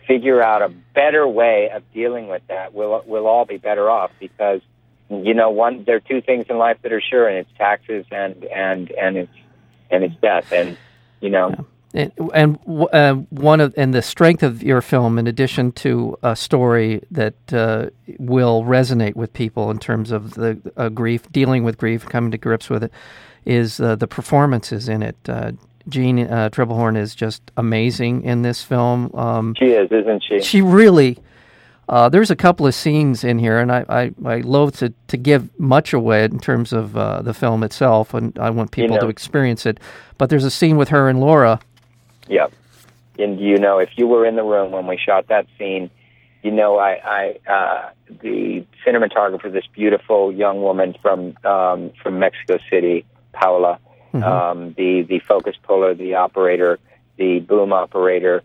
figure 0.06 0.42
out 0.42 0.62
a 0.62 0.68
better 0.94 1.26
way 1.26 1.70
of 1.70 1.82
dealing 1.92 2.28
with 2.28 2.42
that, 2.48 2.74
we'll 2.74 3.02
we'll 3.06 3.26
all 3.26 3.44
be 3.44 3.56
better 3.56 3.88
off 3.90 4.10
because 4.20 4.60
you 5.10 5.34
know 5.34 5.50
one 5.50 5.84
there 5.84 5.96
are 5.96 6.00
two 6.00 6.20
things 6.20 6.46
in 6.48 6.58
life 6.58 6.78
that 6.82 6.92
are 6.92 7.00
sure, 7.00 7.28
and 7.28 7.38
it's 7.38 7.50
taxes 7.58 8.06
and 8.10 8.44
and 8.44 8.90
and 8.92 9.16
it's 9.16 9.32
and 9.90 10.04
it's 10.04 10.16
death, 10.20 10.52
and 10.52 10.76
you 11.20 11.30
know. 11.30 11.66
And, 11.94 12.12
and 12.32 12.58
uh, 12.92 13.14
one 13.30 13.60
of 13.60 13.74
and 13.76 13.92
the 13.92 14.00
strength 14.00 14.42
of 14.42 14.62
your 14.62 14.80
film, 14.80 15.18
in 15.18 15.26
addition 15.26 15.72
to 15.72 16.18
a 16.22 16.34
story 16.34 17.02
that 17.10 17.34
uh, 17.52 17.90
will 18.18 18.64
resonate 18.64 19.14
with 19.14 19.32
people 19.34 19.70
in 19.70 19.78
terms 19.78 20.10
of 20.10 20.34
the 20.34 20.58
uh, 20.76 20.88
grief, 20.88 21.30
dealing 21.30 21.64
with 21.64 21.76
grief, 21.76 22.06
coming 22.06 22.30
to 22.30 22.38
grips 22.38 22.70
with 22.70 22.84
it, 22.84 22.92
is 23.44 23.78
uh, 23.78 23.94
the 23.96 24.06
performances 24.06 24.88
in 24.88 25.02
it. 25.02 25.16
Uh, 25.28 25.52
Jeanne 25.88 26.20
uh, 26.20 26.48
Tripplehorn 26.48 26.96
is 26.96 27.14
just 27.14 27.42
amazing 27.56 28.22
in 28.22 28.42
this 28.42 28.62
film. 28.62 29.14
Um, 29.14 29.54
She 29.58 29.66
is, 29.66 29.90
isn't 29.90 30.22
she? 30.26 30.40
she 30.40 30.62
really 30.62 31.18
uh, 31.88 32.08
there's 32.08 32.30
a 32.30 32.36
couple 32.36 32.66
of 32.66 32.74
scenes 32.74 33.24
in 33.24 33.38
here 33.38 33.58
and 33.58 33.70
I, 33.70 33.84
I, 33.88 34.12
I 34.24 34.36
loathe 34.38 34.76
to, 34.76 34.94
to 35.08 35.16
give 35.16 35.58
much 35.58 35.92
away 35.92 36.24
in 36.24 36.38
terms 36.38 36.72
of 36.72 36.96
uh, 36.96 37.22
the 37.22 37.34
film 37.34 37.62
itself 37.62 38.14
and 38.14 38.38
I 38.38 38.50
want 38.50 38.70
people 38.70 38.96
know. 38.96 39.02
to 39.02 39.08
experience 39.08 39.66
it 39.66 39.78
but 40.16 40.30
there's 40.30 40.44
a 40.44 40.50
scene 40.50 40.76
with 40.76 40.88
her 40.90 41.08
and 41.08 41.20
Laura 41.20 41.60
Yep. 42.32 42.52
And 43.18 43.38
you 43.38 43.58
know, 43.58 43.78
if 43.78 43.90
you 43.96 44.06
were 44.06 44.24
in 44.24 44.36
the 44.36 44.42
room 44.42 44.72
when 44.72 44.86
we 44.86 44.96
shot 44.96 45.28
that 45.28 45.46
scene, 45.58 45.90
you 46.42 46.50
know, 46.50 46.78
I, 46.78 47.38
I 47.46 47.50
uh, 47.50 47.90
the 48.08 48.64
cinematographer, 48.86 49.52
this 49.52 49.66
beautiful 49.72 50.32
young 50.32 50.62
woman 50.62 50.94
from 51.02 51.36
um, 51.44 51.92
from 52.02 52.18
Mexico 52.18 52.58
City, 52.70 53.04
Paula, 53.32 53.78
um, 54.14 54.72
the 54.78 55.02
the 55.02 55.18
focus 55.20 55.56
puller, 55.62 55.94
the 55.94 56.14
operator, 56.14 56.78
the 57.18 57.40
boom 57.40 57.72
operator. 57.72 58.42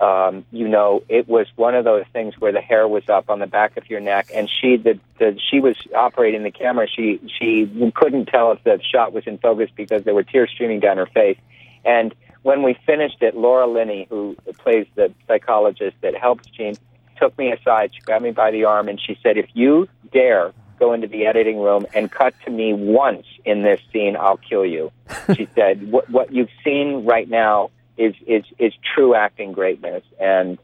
Um, 0.00 0.44
you 0.52 0.68
know, 0.68 1.02
it 1.08 1.28
was 1.28 1.46
one 1.56 1.74
of 1.74 1.84
those 1.84 2.04
things 2.12 2.34
where 2.38 2.52
the 2.52 2.60
hair 2.60 2.86
was 2.86 3.08
up 3.08 3.30
on 3.30 3.38
the 3.40 3.46
back 3.46 3.76
of 3.76 3.88
your 3.88 4.00
neck, 4.00 4.30
and 4.34 4.48
she 4.48 4.76
the, 4.76 4.98
the 5.18 5.38
she 5.50 5.60
was 5.60 5.76
operating 5.94 6.42
the 6.42 6.50
camera. 6.50 6.88
She 6.88 7.20
she 7.38 7.92
couldn't 7.94 8.26
tell 8.26 8.50
if 8.50 8.62
the 8.64 8.80
shot 8.82 9.12
was 9.12 9.26
in 9.26 9.38
focus 9.38 9.70
because 9.76 10.02
there 10.02 10.14
were 10.14 10.24
tears 10.24 10.50
streaming 10.50 10.80
down 10.80 10.98
her 10.98 11.06
face, 11.06 11.38
and 11.84 12.14
when 12.42 12.62
we 12.62 12.74
finished 12.86 13.22
it, 13.22 13.36
Laura 13.36 13.66
Linney, 13.66 14.06
who 14.08 14.36
plays 14.58 14.86
the 14.94 15.12
psychologist 15.26 15.96
that 16.02 16.14
helps 16.16 16.48
Jeanne, 16.48 16.76
took 17.18 17.36
me 17.36 17.52
aside. 17.52 17.92
She 17.94 18.00
grabbed 18.00 18.24
me 18.24 18.30
by 18.30 18.50
the 18.50 18.64
arm 18.64 18.88
and 18.88 19.00
she 19.00 19.18
said, 19.22 19.36
"If 19.36 19.48
you 19.54 19.88
dare 20.12 20.52
go 20.78 20.92
into 20.92 21.08
the 21.08 21.26
editing 21.26 21.58
room 21.58 21.86
and 21.94 22.10
cut 22.10 22.34
to 22.44 22.50
me 22.50 22.72
once 22.72 23.26
in 23.44 23.62
this 23.62 23.80
scene, 23.92 24.16
I'll 24.16 24.36
kill 24.36 24.64
you." 24.64 24.92
she 25.34 25.48
said, 25.54 25.90
"What 25.90 26.08
what 26.10 26.32
you've 26.32 26.50
seen 26.64 27.04
right 27.04 27.28
now 27.28 27.70
is 27.96 28.14
is 28.26 28.44
is 28.58 28.72
true 28.94 29.14
acting 29.14 29.52
greatness." 29.52 30.04
And 30.20 30.58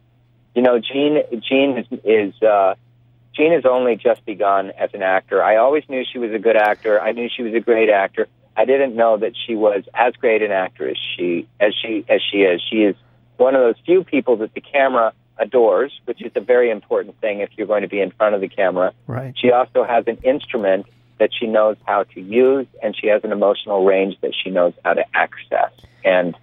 you 0.54 0.62
know, 0.62 0.78
Jeanne 0.78 1.22
Jeanne 1.40 1.78
is 1.78 1.86
is. 2.04 2.42
Uh, 2.42 2.74
Jeanne 3.34 3.50
has 3.50 3.64
only 3.64 3.96
just 3.96 4.24
begun 4.24 4.70
as 4.70 4.90
an 4.94 5.02
actor. 5.02 5.42
I 5.42 5.56
always 5.56 5.82
knew 5.88 6.04
she 6.04 6.18
was 6.18 6.30
a 6.32 6.38
good 6.38 6.54
actor. 6.54 7.00
I 7.00 7.10
knew 7.10 7.28
she 7.28 7.42
was 7.42 7.52
a 7.52 7.58
great 7.58 7.90
actor. 7.90 8.28
I 8.56 8.64
didn't 8.64 8.94
know 8.94 9.16
that 9.16 9.32
she 9.46 9.54
was 9.54 9.84
as 9.94 10.14
great 10.14 10.42
an 10.42 10.52
actor 10.52 10.88
as 10.88 10.96
she 11.16 11.48
as 11.60 11.74
she 11.74 12.04
as 12.08 12.20
she 12.22 12.42
is. 12.42 12.62
She 12.70 12.82
is 12.84 12.96
one 13.36 13.54
of 13.54 13.62
those 13.62 13.76
few 13.84 14.04
people 14.04 14.36
that 14.38 14.54
the 14.54 14.60
camera 14.60 15.12
adores, 15.38 15.92
which 16.04 16.22
is 16.22 16.32
a 16.36 16.40
very 16.40 16.70
important 16.70 17.20
thing 17.20 17.40
if 17.40 17.50
you're 17.56 17.66
going 17.66 17.82
to 17.82 17.88
be 17.88 18.00
in 18.00 18.12
front 18.12 18.34
of 18.34 18.40
the 18.40 18.48
camera. 18.48 18.92
right 19.06 19.34
She 19.36 19.50
also 19.50 19.82
has 19.84 20.06
an 20.06 20.18
instrument 20.22 20.86
that 21.18 21.30
she 21.32 21.46
knows 21.46 21.76
how 21.84 22.04
to 22.04 22.20
use, 22.20 22.66
and 22.82 22.96
she 22.96 23.08
has 23.08 23.22
an 23.24 23.32
emotional 23.32 23.84
range 23.84 24.16
that 24.20 24.32
she 24.34 24.50
knows 24.50 24.72
how 24.84 24.94
to 24.94 25.04
access. 25.14 25.70
And 26.04 26.36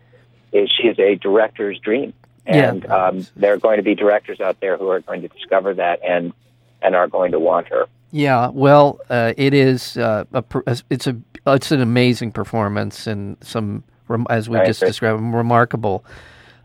she 0.51 0.87
is 0.87 0.99
a 0.99 1.15
director's 1.15 1.79
dream. 1.79 2.13
And 2.45 2.83
Yeah. 2.83 3.07
um, 3.07 3.27
there 3.35 3.53
are 3.53 3.57
going 3.57 3.77
to 3.77 3.83
be 3.83 3.95
directors 3.95 4.41
out 4.41 4.59
there 4.59 4.77
who 4.77 4.89
are 4.89 4.99
going 4.99 5.21
to 5.21 5.27
discover 5.27 5.73
that 5.75 5.99
and 6.03 6.33
and 6.81 6.95
are 6.95 7.07
going 7.07 7.31
to 7.33 7.39
want 7.39 7.67
her. 7.67 7.85
Yeah 8.11 8.49
well 8.49 8.99
uh, 9.09 9.33
it 9.37 9.53
is 9.53 9.97
uh, 9.97 10.25
a, 10.33 10.43
it's 10.89 11.07
a 11.07 11.15
it's 11.47 11.71
an 11.71 11.81
amazing 11.81 12.31
performance 12.31 13.07
and 13.07 13.37
some 13.41 13.83
as 14.29 14.49
we 14.49 14.57
I 14.57 14.65
just 14.65 14.81
described 14.81 15.21
remarkable 15.21 16.03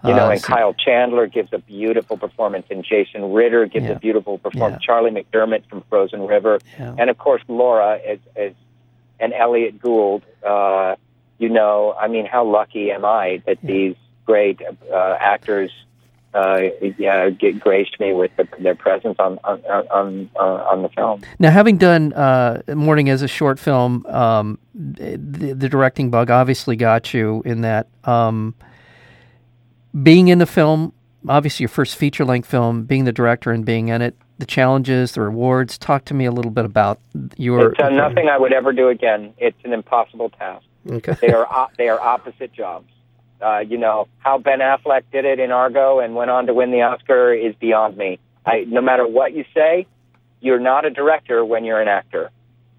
You 0.04 0.14
know, 0.14 0.26
uh, 0.26 0.30
and 0.32 0.42
Kyle 0.42 0.74
Chandler 0.74 1.26
gives 1.26 1.52
a 1.52 1.58
beautiful 1.58 2.16
performance, 2.16 2.66
and 2.70 2.84
Jason 2.84 3.32
Ritter 3.32 3.66
gives 3.66 3.86
Yeah. 3.86 3.92
a 3.92 3.98
beautiful 3.98 4.38
performance. 4.38 4.82
Yeah. 4.82 4.86
Charlie 4.86 5.10
McDermott 5.10 5.62
from 5.68 5.82
Frozen 5.88 6.26
River, 6.26 6.58
Yeah. 6.78 6.94
and 6.98 7.08
of 7.10 7.18
course 7.18 7.42
Laura 7.48 7.98
is, 8.06 8.20
is 8.36 8.54
and 9.18 9.32
Elliott 9.32 9.80
Gould. 9.80 10.22
Uh, 10.44 10.96
you 11.38 11.48
know, 11.48 11.94
I 12.00 12.08
mean, 12.08 12.26
how 12.26 12.44
lucky 12.44 12.90
am 12.92 13.04
I 13.04 13.42
that 13.46 13.58
these 13.62 13.94
great 14.26 14.60
uh, 14.92 15.16
actors 15.18 15.70
uh, 16.36 16.60
yeah, 16.98 17.30
get 17.30 17.58
graced 17.58 17.98
me 17.98 18.12
with 18.12 18.30
the, 18.36 18.46
their 18.58 18.74
presence 18.74 19.16
on 19.18 19.38
on 19.44 19.60
on, 19.64 20.30
uh, 20.36 20.70
on 20.70 20.82
the 20.82 20.88
film. 20.90 21.22
Now, 21.38 21.50
having 21.50 21.78
done 21.78 22.12
uh, 22.12 22.62
Morning 22.74 23.08
as 23.08 23.22
a 23.22 23.28
short 23.28 23.58
film, 23.58 24.04
um, 24.06 24.58
the, 24.74 25.16
the 25.16 25.68
directing 25.68 26.10
bug 26.10 26.30
obviously 26.30 26.76
got 26.76 27.14
you 27.14 27.42
in 27.44 27.62
that. 27.62 27.88
Um, 28.04 28.54
being 30.02 30.28
in 30.28 30.38
the 30.38 30.46
film, 30.46 30.92
obviously 31.28 31.64
your 31.64 31.68
first 31.68 31.96
feature 31.96 32.24
length 32.24 32.48
film, 32.48 32.84
being 32.84 33.04
the 33.04 33.12
director 33.12 33.50
and 33.50 33.64
being 33.64 33.88
in 33.88 34.02
it, 34.02 34.14
the 34.38 34.46
challenges, 34.46 35.12
the 35.12 35.22
rewards. 35.22 35.78
Talk 35.78 36.04
to 36.06 36.14
me 36.14 36.26
a 36.26 36.32
little 36.32 36.50
bit 36.50 36.64
about 36.64 37.00
your. 37.36 37.72
It's 37.72 37.80
uh, 37.80 37.88
nothing 37.88 38.28
I 38.28 38.38
would 38.38 38.52
ever 38.52 38.72
do 38.72 38.88
again. 38.88 39.32
It's 39.38 39.58
an 39.64 39.72
impossible 39.72 40.30
task. 40.30 40.66
Okay. 40.90 41.16
They 41.20 41.32
are 41.32 41.68
they 41.78 41.88
are 41.88 42.00
opposite 42.00 42.52
jobs. 42.52 42.92
Uh, 43.40 43.58
you 43.58 43.76
know 43.76 44.08
how 44.18 44.38
Ben 44.38 44.60
Affleck 44.60 45.02
did 45.12 45.24
it 45.24 45.38
in 45.38 45.50
Argo 45.50 45.98
and 46.00 46.14
went 46.14 46.30
on 46.30 46.46
to 46.46 46.54
win 46.54 46.70
the 46.70 46.82
Oscar 46.82 47.32
is 47.34 47.54
beyond 47.56 47.96
me. 47.96 48.18
I, 48.44 48.64
no 48.68 48.80
matter 48.80 49.06
what 49.06 49.32
you 49.34 49.44
say, 49.54 49.86
you're 50.40 50.60
not 50.60 50.84
a 50.84 50.90
director 50.90 51.44
when 51.44 51.64
you're 51.64 51.80
an 51.80 51.88
actor. 51.88 52.30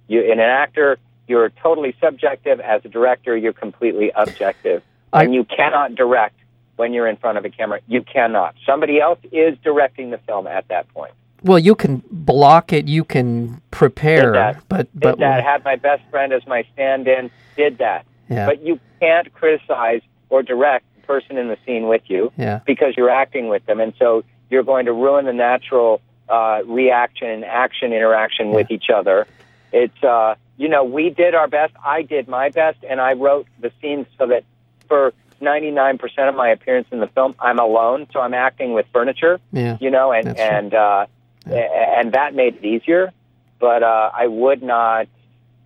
You, 0.08 0.22
in 0.22 0.40
an 0.40 0.50
actor, 0.50 0.98
you're 1.28 1.50
totally 1.50 1.96
subjective. 2.02 2.60
As 2.60 2.82
a 2.86 2.90
director, 2.90 3.36
you're 3.38 3.54
completely 3.54 4.12
objective, 4.16 4.82
I- 5.14 5.24
and 5.24 5.34
you 5.36 5.44
cannot 5.44 5.96
direct 5.96 6.36
when 6.78 6.94
you're 6.94 7.08
in 7.08 7.18
front 7.18 7.38
of 7.38 7.46
a 7.46 7.50
camera. 7.50 7.80
You 7.88 8.02
cannot. 8.02 8.56
Somebody 8.66 9.00
else 9.02 9.20
is 9.32 9.58
directing 9.64 10.12
the 10.12 10.18
film 10.20 10.48
at 10.48 10.68
that 10.70 10.88
point. 10.94 11.12
Well, 11.44 11.60
you 11.60 11.76
can 11.76 12.02
block 12.10 12.74
it, 12.74 12.88
you 12.88 13.04
can 13.04 13.62
prepare, 13.72 14.32
Did 14.32 14.36
that. 14.36 14.64
but 14.70 15.00
Did 15.00 15.20
that. 15.20 15.44
Had 15.44 15.64
my 15.64 15.76
best 15.76 16.02
friend 16.10 16.34
as 16.34 16.46
my 16.48 16.64
stand-in. 16.74 17.30
Did 17.56 17.78
that. 17.80 18.06
yeah, 18.30 18.46
But 18.48 18.62
you 18.64 18.80
can't 19.00 19.32
criticize 19.34 20.02
or 20.29 20.43
direct 20.43 20.86
the 20.96 21.01
person 21.07 21.38
in 21.38 21.48
the 21.48 21.57
scene 21.65 21.88
with 21.88 22.03
you 22.07 22.31
yeah, 22.38 22.60
because 22.65 22.96
you're 22.98 23.10
acting 23.10 23.48
with 23.48 23.65
them, 23.65 23.79
and 23.79 23.93
so 23.98 24.24
you're 24.50 24.63
going 24.63 24.86
to 24.86 24.93
ruin 24.93 25.25
the 25.25 25.34
natural 25.34 26.01
uh, 26.29 26.62
reaction 26.65 27.29
and 27.29 27.46
action 27.46 27.93
interaction 27.93 28.51
with 28.51 28.69
each 28.72 28.89
other. 28.93 29.27
It's 29.72 30.03
uh, 30.03 30.36
you 30.57 30.69
know 30.69 30.84
we 30.84 31.10
did 31.10 31.36
our 31.36 31.48
best. 31.48 31.74
I 31.84 32.01
did 32.01 32.27
my 32.27 32.50
best, 32.50 32.79
and 32.89 33.00
I 33.01 33.13
wrote 33.13 33.48
the 33.60 33.72
scenes 33.81 34.07
so 34.17 34.27
that 34.27 34.43
for 34.88 35.13
99% 35.41 36.00
of 36.29 36.36
my 36.36 36.50
appearance 36.50 36.88
in 36.91 37.00
the 37.00 37.07
film, 37.07 37.36
I'm 37.39 37.60
alone, 37.60 38.07
so 38.12 38.19
I'm 38.19 38.34
acting 38.34 38.74
with 38.74 38.86
furniture. 38.91 39.39
yeah. 39.51 39.77
You 39.79 39.91
know, 39.91 40.12
and 40.12 40.27
That's 40.27 40.39
and 40.39 40.74
uh, 40.74 41.05
a- 41.48 42.00
and 42.00 42.13
that 42.13 42.34
made 42.34 42.55
it 42.55 42.65
easier. 42.65 43.12
But 43.60 43.84
uh, 43.84 44.12
I 44.13 44.27
would 44.27 44.62
not, 44.62 45.07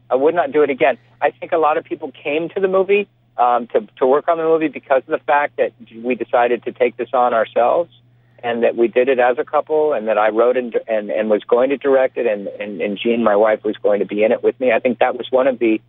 I 0.09 0.15
would 0.15 0.33
not 0.35 0.51
do 0.51 0.63
it 0.63 0.69
again. 0.69 0.97
I 1.21 1.31
think 1.31 1.51
a 1.51 1.57
lot 1.57 1.77
of 1.77 1.83
people 1.83 2.11
came 2.11 2.49
to 2.49 2.59
the 2.59 2.67
movie 2.67 3.07
um, 3.37 3.67
to 3.67 3.87
to 3.97 4.05
work 4.05 4.27
on 4.27 4.37
the 4.37 4.43
movie 4.43 4.67
because 4.67 5.03
of 5.07 5.11
the 5.19 5.23
fact 5.25 5.57
that 5.57 5.71
we 6.03 6.15
decided 6.15 6.63
to 6.63 6.71
take 6.71 6.97
this 6.97 7.09
on 7.13 7.33
ourselves, 7.33 7.89
and 8.43 8.63
that 8.63 8.75
we 8.75 8.87
did 8.87 9.09
it 9.09 9.19
as 9.19 9.37
a 9.39 9.43
couple, 9.43 9.93
and 9.93 10.07
that 10.07 10.17
I 10.17 10.29
wrote 10.29 10.57
and 10.57 10.77
and, 10.87 11.09
and 11.09 11.29
was 11.29 11.43
going 11.43 11.69
to 11.69 11.77
direct 11.77 12.17
it, 12.17 12.25
and, 12.27 12.47
and 12.47 12.81
and 12.81 12.97
Jeanne, 12.97 13.23
my 13.23 13.35
wife, 13.35 13.63
was 13.63 13.77
going 13.77 13.99
to 13.99 14.05
be 14.05 14.23
in 14.23 14.31
it 14.31 14.43
with 14.43 14.59
me. 14.59 14.71
I 14.71 14.79
think 14.79 14.99
that 14.99 15.17
was 15.17 15.27
one 15.31 15.47
of 15.47 15.59
the 15.59 15.81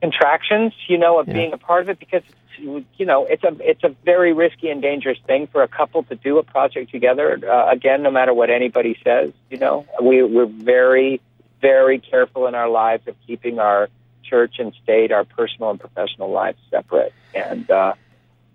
contractions, 0.00 0.72
you 0.88 0.98
know, 0.98 1.18
of 1.20 1.28
Yeah. 1.28 1.34
being 1.34 1.52
a 1.52 1.58
part 1.58 1.82
of 1.82 1.88
it 1.88 1.98
because 1.98 2.22
you 2.58 3.06
know 3.06 3.24
it's 3.24 3.44
a 3.44 3.56
it's 3.60 3.82
a 3.82 3.94
very 4.04 4.32
risky 4.32 4.68
and 4.68 4.82
dangerous 4.82 5.18
thing 5.26 5.46
for 5.46 5.62
a 5.62 5.68
couple 5.68 6.02
to 6.04 6.14
do 6.16 6.38
a 6.38 6.42
project 6.42 6.90
together. 6.90 7.38
Uh, 7.48 7.70
again, 7.70 8.02
no 8.02 8.10
matter 8.10 8.34
what 8.34 8.50
anybody 8.50 8.96
says, 9.02 9.32
you 9.50 9.58
know, 9.58 9.86
we 10.02 10.22
we're 10.22 10.46
very 10.46 11.20
very 11.60 11.98
careful 11.98 12.46
in 12.48 12.54
our 12.54 12.68
lives 12.68 13.06
of 13.06 13.14
keeping 13.26 13.58
our 13.58 13.88
church 14.32 14.54
and 14.58 14.72
state, 14.82 15.12
our 15.12 15.24
personal 15.24 15.68
and 15.70 15.78
professional 15.78 16.30
lives 16.30 16.56
separate, 16.70 17.12
and 17.34 17.70
uh, 17.70 17.92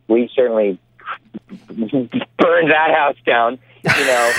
we 0.07 0.27
certainly 0.36 0.79
burned 1.69 2.72
that 2.72 2.91
house 2.96 3.15
down. 3.27 3.60
You 3.84 4.05
know, 4.07 4.34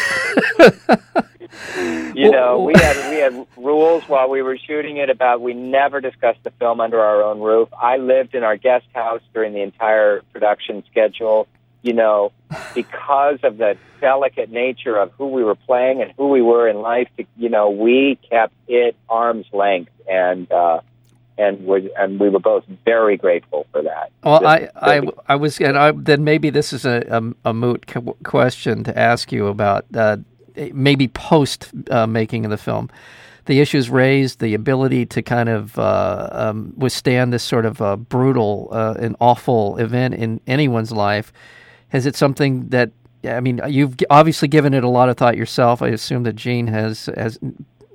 you 2.14 2.30
know, 2.33 2.61
we 2.62 2.73
had 2.76 3.11
we 3.11 3.18
had 3.18 3.47
rules 3.57 4.02
while 4.09 4.28
we 4.28 4.42
were 4.42 4.59
shooting 4.59 4.97
it 4.97 5.11
about 5.11 5.40
we 5.40 5.54
never 5.54 6.00
discussed 6.00 6.42
the 6.42 6.50
film 6.50 6.80
under 6.80 7.00
our 7.00 7.23
own 7.23 7.38
roof. 7.40 7.68
I 7.80 7.99
lived 7.99 8.35
in 8.35 8.42
our 8.42 8.57
guest 8.57 8.87
house 8.92 9.23
during 9.33 9.52
the 9.54 9.62
entire 9.62 10.23
production 10.33 10.83
schedule. 10.90 11.47
you 11.83 11.92
know, 11.92 12.33
because 12.75 13.38
of 13.45 13.59
the 13.59 13.78
delicate 14.00 14.50
nature 14.50 14.97
of 14.97 15.12
who 15.12 15.28
we 15.28 15.45
were 15.45 15.54
playing 15.54 16.02
and 16.02 16.12
who 16.16 16.28
we 16.28 16.42
were 16.42 16.68
in 16.68 16.78
life, 16.78 17.09
you 17.37 17.49
know, 17.49 17.71
we 17.71 18.18
kept 18.28 18.52
it 18.66 18.97
arm's 19.09 19.47
length, 19.52 19.92
and 20.11 20.50
uh, 20.50 20.80
and 21.38 21.64
we 21.64 21.90
and 21.97 22.18
we 22.18 22.28
were 22.28 22.40
both 22.40 22.64
very 22.85 23.16
grateful 23.16 23.66
for 23.73 23.83
that. 23.83 24.11
Well, 24.25 24.47
I, 24.47 24.68
I, 24.76 25.02
I 25.28 25.37
was, 25.37 25.61
and 25.61 25.78
I, 25.78 25.92
then 25.92 26.25
maybe 26.25 26.50
this 26.50 26.73
is 26.73 26.85
a, 26.85 27.04
a, 27.09 27.50
a 27.50 27.54
moot 27.54 27.87
question 28.25 28.85
to 28.85 28.99
ask 28.99 29.30
you 29.33 29.47
about 29.47 29.87
uh, 29.95 30.18
maybe 30.73 31.09
post 31.09 31.71
uh, 31.90 32.07
making 32.07 32.45
of 32.45 32.50
the 32.50 32.59
film. 32.59 32.90
The 33.47 33.61
issues 33.61 33.88
raised, 33.88 34.40
the 34.40 34.52
ability 34.52 35.07
to 35.07 35.23
kind 35.23 35.49
of 35.49 35.78
uh, 35.78 36.28
um, 36.33 36.75
withstand 36.76 37.33
this 37.33 37.42
sort 37.42 37.64
of 37.64 37.80
uh, 37.80 37.97
brutal 37.97 38.68
uh, 38.71 38.97
and 38.99 39.16
awful 39.21 39.78
event 39.78 40.14
in 40.14 40.40
anyone's 40.47 40.92
life. 40.92 41.33
Is 41.92 42.04
it 42.04 42.14
something 42.14 42.68
that 42.68 42.90
I 43.25 43.40
mean, 43.40 43.61
you've 43.68 43.97
obviously 44.11 44.49
given 44.49 44.75
it 44.75 44.85
a 44.85 44.88
lot 44.88 45.09
of 45.09 45.16
thought 45.16 45.37
yourself. 45.37 45.83
I 45.83 45.88
assume 45.88 46.23
that 46.25 46.37
Jeanne 46.37 46.68
has 46.68 47.09
has 47.16 47.38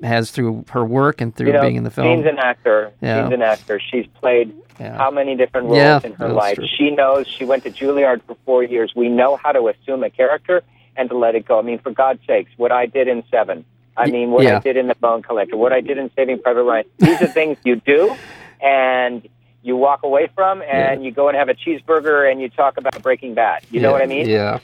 has 0.01 0.31
through 0.31 0.65
her 0.69 0.83
work 0.83 1.21
and 1.21 1.35
through 1.35 1.47
you 1.47 1.53
know, 1.53 1.62
being 1.62 1.75
in 1.75 1.83
the 1.83 1.91
film. 1.91 2.19
She's 2.19 2.25
an 2.25 2.38
actor. 2.38 2.91
Yeah. 3.01 3.21
Jeanne's 3.21 3.33
an 3.33 3.41
actor. 3.41 3.79
She's 3.79 4.07
played 4.19 4.53
yeah. 4.79 4.97
how 4.97 5.12
many 5.12 5.35
different 5.35 5.67
roles 5.67 5.77
yeah, 5.77 6.00
in 6.03 6.13
her 6.13 6.29
life. 6.29 6.55
True. 6.55 6.67
She 6.67 6.89
knows. 6.91 7.27
She 7.27 7.45
went 7.45 7.63
to 7.63 7.71
Juilliard 7.71 8.21
for 8.23 8.35
four 8.45 8.63
years. 8.63 8.93
We 8.95 9.09
know 9.09 9.38
how 9.38 9.51
to 9.51 9.67
assume 9.67 10.03
a 10.03 10.09
character 10.09 10.63
and 10.95 11.09
to 11.09 11.17
let 11.17 11.35
it 11.35 11.45
go. 11.45 11.59
I 11.59 11.62
mean, 11.62 11.79
for 11.79 11.91
God's 11.91 12.25
sakes, 12.27 12.51
what 12.57 12.71
I 12.71 12.85
did 12.85 13.07
in 13.07 13.23
Seven. 13.29 13.65
I 13.95 14.09
mean, 14.09 14.31
what 14.31 14.45
I 14.47 14.57
did 14.59 14.75
in 14.75 14.88
The 14.88 14.95
Bone 14.95 15.21
Collector. 15.21 15.55
What 15.55 15.71
I 15.71 15.79
did 15.79 16.00
in 16.00 16.09
Saving 16.15 16.41
Private 16.41 16.63
Ryan. 16.63 16.85
These 16.97 17.21
are 17.21 17.27
things 17.27 17.59
you 17.63 17.75
do, 17.75 18.15
and 18.59 19.27
you 19.62 19.77
walk 19.77 20.01
away 20.01 20.31
from, 20.33 20.63
and 20.63 21.05
you 21.05 21.12
go 21.12 21.27
and 21.27 21.38
have 21.38 21.47
a 21.47 21.53
cheeseburger, 21.53 22.29
and 22.29 22.41
you 22.41 22.50
talk 22.50 22.77
about 22.77 23.00
Breaking 23.03 23.35
Bad. 23.35 23.63
You 23.69 23.81
know 23.81 23.91
what 23.91 24.01
I 24.01 24.07
mean? 24.07 24.27
Yeah 24.27 24.59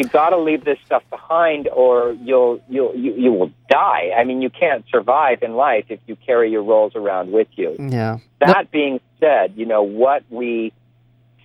you 0.00 0.08
got 0.08 0.30
to 0.30 0.38
leave 0.38 0.64
this 0.64 0.78
stuff 0.86 1.02
behind 1.10 1.68
or 1.68 2.12
you'll 2.22 2.60
you'll 2.70 2.94
you, 2.96 3.12
you 3.14 3.32
will 3.32 3.52
die. 3.68 4.12
I 4.16 4.24
mean 4.24 4.40
you 4.40 4.48
can't 4.48 4.84
survive 4.90 5.42
in 5.42 5.54
life 5.54 5.84
if 5.90 6.00
you 6.06 6.16
carry 6.16 6.50
your 6.50 6.62
roles 6.62 6.96
around 6.96 7.32
with 7.32 7.48
you. 7.56 7.76
Yeah. 7.78 8.18
That 8.40 8.70
being 8.70 9.00
said 9.20 9.52
you 9.56 9.66
know 9.66 9.82
what 9.82 10.24
we 10.30 10.72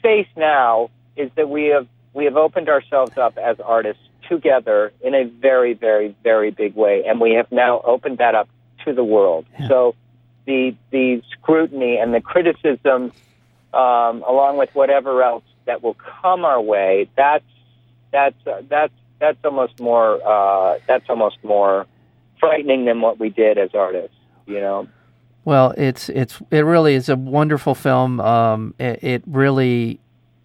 face 0.02 0.28
now 0.38 0.90
is 1.18 1.30
that 1.36 1.50
we 1.50 1.66
have 1.66 1.88
we 2.14 2.24
have 2.26 2.38
opened 2.38 2.70
ourselves 2.70 3.18
up 3.18 3.38
as 3.38 3.60
artists 3.60 4.02
together 4.30 4.94
in 5.02 5.14
a 5.14 5.26
very 5.26 5.74
very 5.74 6.16
very 6.24 6.50
big 6.50 6.76
way 6.76 7.04
and 7.06 7.20
we 7.20 7.34
have 7.34 7.52
now 7.52 7.82
opened 7.82 8.20
that 8.20 8.36
up 8.36 8.48
to 8.86 8.94
the 8.94 9.04
world. 9.04 9.46
Yeah. 9.60 9.68
so 9.68 9.96
the 10.46 10.76
the 10.92 11.22
scrutiny 11.34 11.98
and 11.98 12.14
the 12.14 12.22
criticism 12.22 13.12
um, 13.74 14.24
along 14.24 14.56
with 14.58 14.70
whatever 14.74 15.22
else 15.22 15.44
that 15.66 15.84
will 15.84 15.98
come 16.22 16.46
our 16.46 16.62
way 16.62 17.10
that's 17.18 17.44
that's 18.16 18.48
uh, 18.48 18.62
that's 18.70 18.94
that's 19.20 19.38
almost 19.44 19.80
more 19.80 20.26
uh, 20.26 20.80
that's 20.88 21.10
almost 21.10 21.38
more 21.44 21.86
frightening 22.40 22.86
than 22.86 23.02
what 23.02 23.20
we 23.20 23.30
did 23.30 23.58
as 23.58 23.72
artists. 23.74 24.16
You 24.46 24.62
know. 24.62 24.88
Well, 25.44 25.74
it's 25.78 26.10
it's 26.10 26.42
it 26.50 26.62
really 26.62 26.96
is 26.96 27.10
a 27.10 27.16
wonderful 27.16 27.76
film. 27.76 28.20
Um, 28.22 28.74
it, 28.80 29.04
it 29.04 29.24
really 29.28 30.00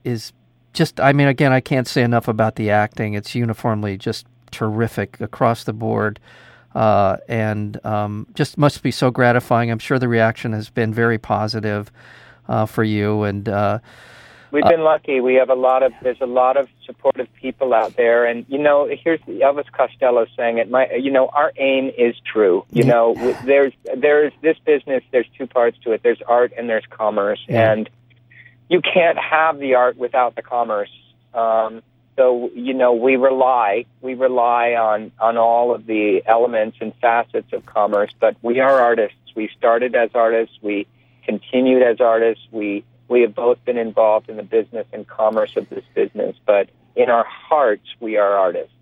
is 0.05 0.33
just. 0.73 1.01
I 1.01 1.13
mean, 1.13 1.29
again, 1.29 1.53
I 1.53 1.61
can't 1.61 1.87
say 1.87 2.03
enough 2.03 2.29
about 2.29 2.57
the 2.57 2.71
acting. 2.71 3.15
It's 3.15 3.35
uniformly 3.35 3.97
just 3.97 4.27
terrific 4.51 5.21
across 5.21 5.65
the 5.65 5.73
board. 5.73 6.19
Uh, 6.75 7.17
and 7.29 7.85
um, 7.85 8.29
just 8.35 8.57
must 8.57 8.83
be 8.83 8.93
so 8.93 9.11
gratifying. 9.11 9.71
I'm 9.71 9.81
sure 9.81 9.99
the 9.99 10.07
reaction 10.07 10.53
has 10.53 10.71
been 10.71 10.95
very 10.95 11.19
positive 11.19 11.91
uh, 12.49 12.65
for 12.67 12.85
you, 12.85 13.25
and 13.25 13.49
uh, 13.49 13.81
We've 14.53 14.65
been 14.65 14.83
lucky. 14.83 15.21
We 15.21 15.35
have 15.35 15.51
a 15.51 15.55
lot 15.55 15.83
of 15.83 15.93
there's 16.03 16.21
a 16.21 16.27
lot 16.27 16.57
of 16.57 16.69
supportive 16.85 17.29
people 17.35 17.73
out 17.73 17.97
there, 17.97 18.25
and 18.25 18.45
you 18.49 18.59
know, 18.59 18.89
here's 18.91 19.21
Elvis 19.21 19.71
Costello 19.71 20.27
saying 20.37 20.59
it. 20.59 20.71
My, 20.71 20.89
you 20.93 21.11
know, 21.11 21.29
our 21.29 21.53
aim 21.57 21.91
is 21.97 22.17
true. 22.25 22.65
You 22.71 22.85
know, 22.85 23.15
there's 23.45 23.73
there's 23.97 24.33
this 24.43 24.59
business. 24.65 25.05
There's 25.13 25.29
two 25.39 25.47
parts 25.47 25.79
to 25.85 25.93
it. 25.93 26.03
There's 26.03 26.21
art 26.27 26.53
and 26.57 26.69
there's 26.69 26.87
commerce, 26.91 27.41
yeah. 27.49 27.73
and 27.73 27.91
you 28.69 28.81
can't 28.81 29.19
have 29.19 29.59
the 29.59 29.75
art 29.75 29.97
without 29.97 30.35
the 30.35 30.43
commerce. 30.43 30.91
Um, 31.33 31.83
so 32.17 32.51
you 32.55 32.75
know, 32.75 32.93
we 32.93 33.17
rely 33.17 33.87
we 34.01 34.15
rely 34.15 34.73
on 34.73 35.13
on 35.21 35.37
all 35.37 35.75
of 35.75 35.87
the 35.87 36.23
elements 36.27 36.79
and 36.81 36.93
facets 37.01 37.53
of 37.53 37.65
commerce. 37.67 38.11
But 38.19 38.37
we 38.43 38.59
are 38.61 38.81
artists. 38.81 39.17
We 39.37 39.49
started 39.57 39.95
as 39.95 40.11
artists. 40.15 40.57
We 40.61 40.87
continued 41.25 41.83
as 41.83 42.01
artists. 42.01 42.45
We 42.51 42.85
we 43.11 43.23
have 43.23 43.35
both 43.35 43.63
been 43.65 43.77
involved 43.77 44.31
in 44.31 44.37
the 44.37 44.43
business 44.43 44.87
and 44.93 45.07
commerce 45.07 45.57
of 45.57 45.69
this 45.69 45.85
business, 45.95 46.37
but 46.47 46.71
in 46.95 47.11
our 47.11 47.25
hearts, 47.25 47.87
we 47.99 48.17
are 48.17 48.39
artists. 48.39 48.73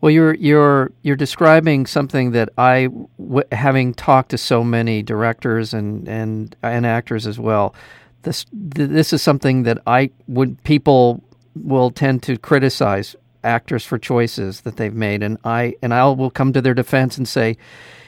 Well, 0.00 0.10
you're 0.10 0.34
you're 0.34 0.92
you're 1.02 1.16
describing 1.16 1.84
something 1.86 2.30
that 2.30 2.48
I, 2.56 2.88
w- 3.18 3.42
having 3.52 3.92
talked 3.92 4.30
to 4.30 4.38
so 4.38 4.64
many 4.64 5.02
directors 5.02 5.74
and 5.74 6.08
and 6.08 6.56
and 6.62 6.86
actors 6.86 7.26
as 7.26 7.38
well, 7.38 7.74
this 8.22 8.46
this 8.52 9.12
is 9.12 9.20
something 9.20 9.64
that 9.64 9.78
I 9.86 10.10
would 10.26 10.62
people 10.62 11.22
will 11.54 11.90
tend 11.90 12.22
to 12.22 12.38
criticize 12.38 13.14
actors 13.42 13.84
for 13.84 13.98
choices 13.98 14.62
that 14.62 14.76
they've 14.76 14.94
made, 14.94 15.22
and 15.22 15.36
I 15.44 15.74
and 15.82 15.92
I 15.92 16.08
will 16.08 16.30
come 16.30 16.54
to 16.54 16.62
their 16.62 16.74
defense 16.74 17.18
and 17.18 17.28
say, 17.28 17.58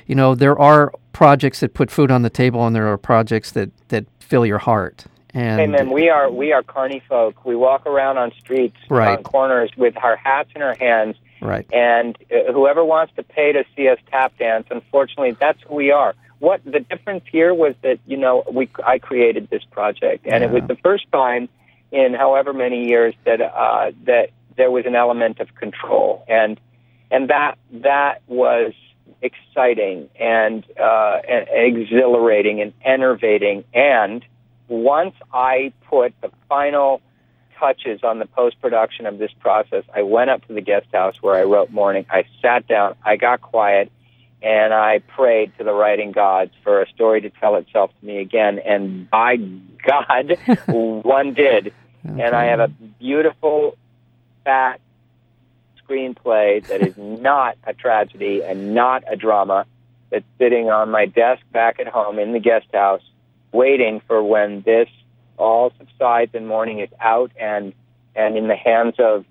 you 0.07 0.15
know, 0.15 0.35
there 0.35 0.59
are 0.59 0.93
projects 1.13 1.61
that 1.61 1.75
put 1.75 1.91
food 1.91 2.11
on 2.11 2.23
the 2.23 2.31
table, 2.31 2.67
and 2.67 2.75
there 2.75 2.89
are 2.89 2.99
projects 2.99 3.53
that 3.53 3.71
that 3.89 4.07
fill 4.19 4.47
your 4.47 4.59
heart. 4.59 5.05
And 5.35 5.61
Amen. 5.61 5.91
We 5.91 6.11
are 6.11 6.31
we 6.31 6.53
are 6.53 6.63
carny 6.63 7.03
folk. 7.09 7.45
We 7.45 7.57
walk 7.57 7.87
around 7.87 8.19
on 8.19 8.33
streets, 8.39 8.77
right. 8.91 9.19
on 9.19 9.25
corners 9.25 9.71
with 9.77 9.97
our 9.97 10.17
hats 10.17 10.51
in 10.55 10.63
our 10.63 10.75
hands. 10.75 11.17
Right. 11.41 11.67
And 11.73 12.17
uh, 12.31 12.53
whoever 12.53 12.85
wants 12.85 13.15
to 13.17 13.23
pay 13.23 13.53
to 13.53 13.65
see 13.75 13.89
us 13.89 13.99
tap 14.11 14.37
dance, 14.39 14.67
unfortunately, 14.71 15.37
that's 15.41 15.61
who 15.63 15.75
we 15.75 15.91
are. 15.91 16.15
What 16.39 16.63
the 16.65 16.81
difference 16.81 17.25
here 17.31 17.55
was 17.55 17.75
that 17.83 17.99
you 18.07 18.17
know 18.17 18.45
we 18.51 18.69
I 18.85 18.99
created 18.99 19.49
this 19.49 19.65
project, 19.71 20.27
and 20.27 20.43
yeah. 20.43 20.49
it 20.49 20.51
was 20.51 20.65
the 20.69 20.77
first 20.77 21.11
time 21.13 21.49
in 21.91 22.15
however 22.15 22.53
many 22.53 22.89
years 22.89 23.15
that 23.25 23.41
uh, 23.41 23.93
that 24.05 24.31
there 24.57 24.71
was 24.71 24.85
an 24.87 24.97
element 24.97 25.41
of 25.41 25.55
control, 25.55 26.25
and 26.29 26.61
and 27.11 27.31
that 27.31 27.59
that 27.71 28.23
was 28.27 28.73
exciting 29.21 30.09
and, 30.19 30.65
uh, 30.79 31.21
and 31.29 31.47
exhilarating 31.51 32.61
and 32.61 32.73
enervating. 32.85 33.65
And 33.73 34.25
once 34.69 35.15
I 35.33 35.73
put 35.89 36.15
the 36.21 36.31
final 36.49 37.01
touches 37.59 38.01
on 38.03 38.19
the 38.19 38.27
post 38.27 38.61
production 38.61 39.07
of 39.07 39.19
this 39.19 39.31
process, 39.39 39.85
I 39.95 40.03
went 40.03 40.31
up 40.31 40.47
to 40.49 40.53
the 40.53 40.61
guest 40.61 40.87
house 40.93 41.17
where 41.21 41.37
I 41.37 41.45
wrote 41.45 41.71
Morning. 41.71 42.05
I 42.11 42.25
sat 42.41 42.67
down, 42.67 42.97
I 43.05 43.17
got 43.17 43.41
quiet, 43.41 43.93
and 44.43 44.75
I 44.75 44.99
prayed 44.99 45.53
to 45.59 45.65
the 45.65 45.73
writing 45.73 46.11
gods 46.11 46.51
for 46.65 46.83
a 46.83 46.89
story 46.89 47.21
to 47.21 47.31
tell 47.31 47.55
itself 47.57 47.93
to 48.01 48.07
me 48.07 48.19
again. 48.19 48.59
And 48.59 49.09
by 49.09 49.37
God, 49.37 50.37
one 50.67 51.35
did. 51.35 51.73
Okay. 52.05 52.23
And 52.23 52.35
I 52.35 52.47
have 52.47 52.59
a 52.59 52.69
beautiful, 52.99 53.77
fat 54.45 54.81
screenplay 55.93 56.67
that 56.67 56.87
is 56.87 56.95
not 56.97 57.57
a 57.65 57.75
tragedy 57.75 58.43
and 58.43 58.75
not 58.75 59.05
a 59.11 59.17
drama 59.17 59.67
that's 60.11 60.25
sitting 60.39 60.71
on 60.71 60.91
my 60.91 61.07
desk 61.07 61.43
back 61.53 61.81
at 61.81 61.89
home 61.89 62.19
in 62.19 62.33
the 62.33 62.41
guest 62.41 62.67
house, 62.73 63.03
waiting 63.53 64.01
for 64.07 64.23
when 64.23 64.63
this 64.63 64.89
all 65.39 65.73
subsides 65.79 66.35
and 66.35 66.47
morning 66.47 66.81
is 66.81 66.91
out 67.01 67.33
and 67.41 67.73
and 68.15 68.37
in 68.37 68.47
the 68.49 68.57
hands 68.57 68.95
of 68.99 69.25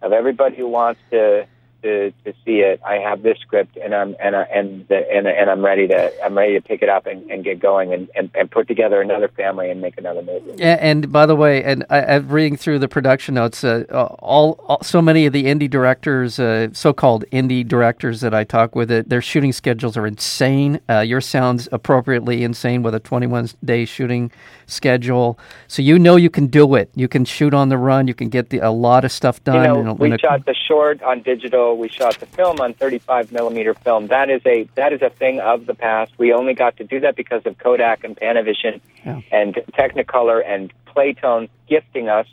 of 0.00 0.12
everybody 0.12 0.56
who 0.56 0.68
wants 0.68 1.00
to 1.10 1.46
to, 1.82 2.10
to 2.24 2.32
see 2.44 2.60
it. 2.60 2.80
I 2.86 2.94
have 2.94 3.22
this 3.22 3.38
script, 3.38 3.76
and 3.76 3.94
I'm 3.94 4.16
and 4.20 4.36
I, 4.36 4.42
and 4.42 4.86
the, 4.88 5.10
and 5.10 5.26
and 5.26 5.50
I'm 5.50 5.64
ready 5.64 5.86
to 5.88 6.24
I'm 6.24 6.36
ready 6.36 6.54
to 6.54 6.60
pick 6.60 6.82
it 6.82 6.88
up 6.88 7.06
and, 7.06 7.30
and 7.30 7.44
get 7.44 7.60
going 7.60 7.92
and, 7.92 8.08
and, 8.14 8.30
and 8.34 8.50
put 8.50 8.68
together 8.68 9.00
another 9.00 9.28
family 9.28 9.70
and 9.70 9.80
make 9.80 9.98
another 9.98 10.22
movie. 10.22 10.54
Yeah, 10.56 10.76
and 10.80 11.10
by 11.12 11.26
the 11.26 11.36
way, 11.36 11.62
and 11.64 11.84
I, 11.90 12.16
am 12.16 12.28
reading 12.28 12.56
through 12.56 12.78
the 12.80 12.88
production 12.88 13.34
notes. 13.34 13.64
Uh, 13.64 13.84
all, 13.90 14.52
all, 14.66 14.82
so 14.82 15.00
many 15.02 15.26
of 15.26 15.32
the 15.32 15.44
indie 15.44 15.70
directors, 15.70 16.38
uh, 16.38 16.68
so-called 16.72 17.24
indie 17.32 17.66
directors 17.66 18.20
that 18.20 18.34
I 18.34 18.44
talk 18.44 18.74
with, 18.74 18.90
it 18.90 19.08
their 19.08 19.22
shooting 19.22 19.52
schedules 19.52 19.96
are 19.96 20.06
insane. 20.06 20.80
Uh, 20.88 21.00
yours 21.00 21.26
sounds 21.26 21.68
appropriately 21.72 22.44
insane 22.44 22.82
with 22.82 22.94
a 22.94 23.00
21 23.00 23.50
day 23.64 23.84
shooting 23.84 24.30
schedule. 24.66 25.38
So 25.66 25.82
you 25.82 25.98
know 25.98 26.16
you 26.16 26.30
can 26.30 26.46
do 26.46 26.74
it. 26.74 26.90
You 26.94 27.08
can 27.08 27.24
shoot 27.24 27.54
on 27.54 27.68
the 27.68 27.78
run. 27.78 28.08
You 28.08 28.14
can 28.14 28.28
get 28.28 28.50
the, 28.50 28.58
a 28.58 28.70
lot 28.70 29.04
of 29.04 29.12
stuff 29.12 29.42
done. 29.44 29.76
You 29.76 29.84
know, 29.84 29.92
we 29.94 30.16
shot 30.18 30.46
the 30.46 30.54
short 30.54 31.02
on 31.02 31.22
digital. 31.22 31.69
We 31.74 31.88
shot 31.88 32.18
the 32.18 32.26
film 32.26 32.60
on 32.60 32.74
35 32.74 33.32
millimeter 33.32 33.74
film. 33.74 34.08
That 34.08 34.30
is 34.30 34.42
a 34.46 34.68
that 34.74 34.92
is 34.92 35.02
a 35.02 35.10
thing 35.10 35.40
of 35.40 35.66
the 35.66 35.74
past. 35.74 36.12
We 36.18 36.32
only 36.32 36.54
got 36.54 36.76
to 36.78 36.84
do 36.84 37.00
that 37.00 37.16
because 37.16 37.42
of 37.46 37.58
Kodak 37.58 38.04
and 38.04 38.16
Panavision 38.16 38.80
yeah. 39.04 39.20
and 39.30 39.54
Technicolor 39.72 40.42
and 40.44 40.72
Playtone 40.86 41.48
gifting 41.68 42.08
us 42.08 42.26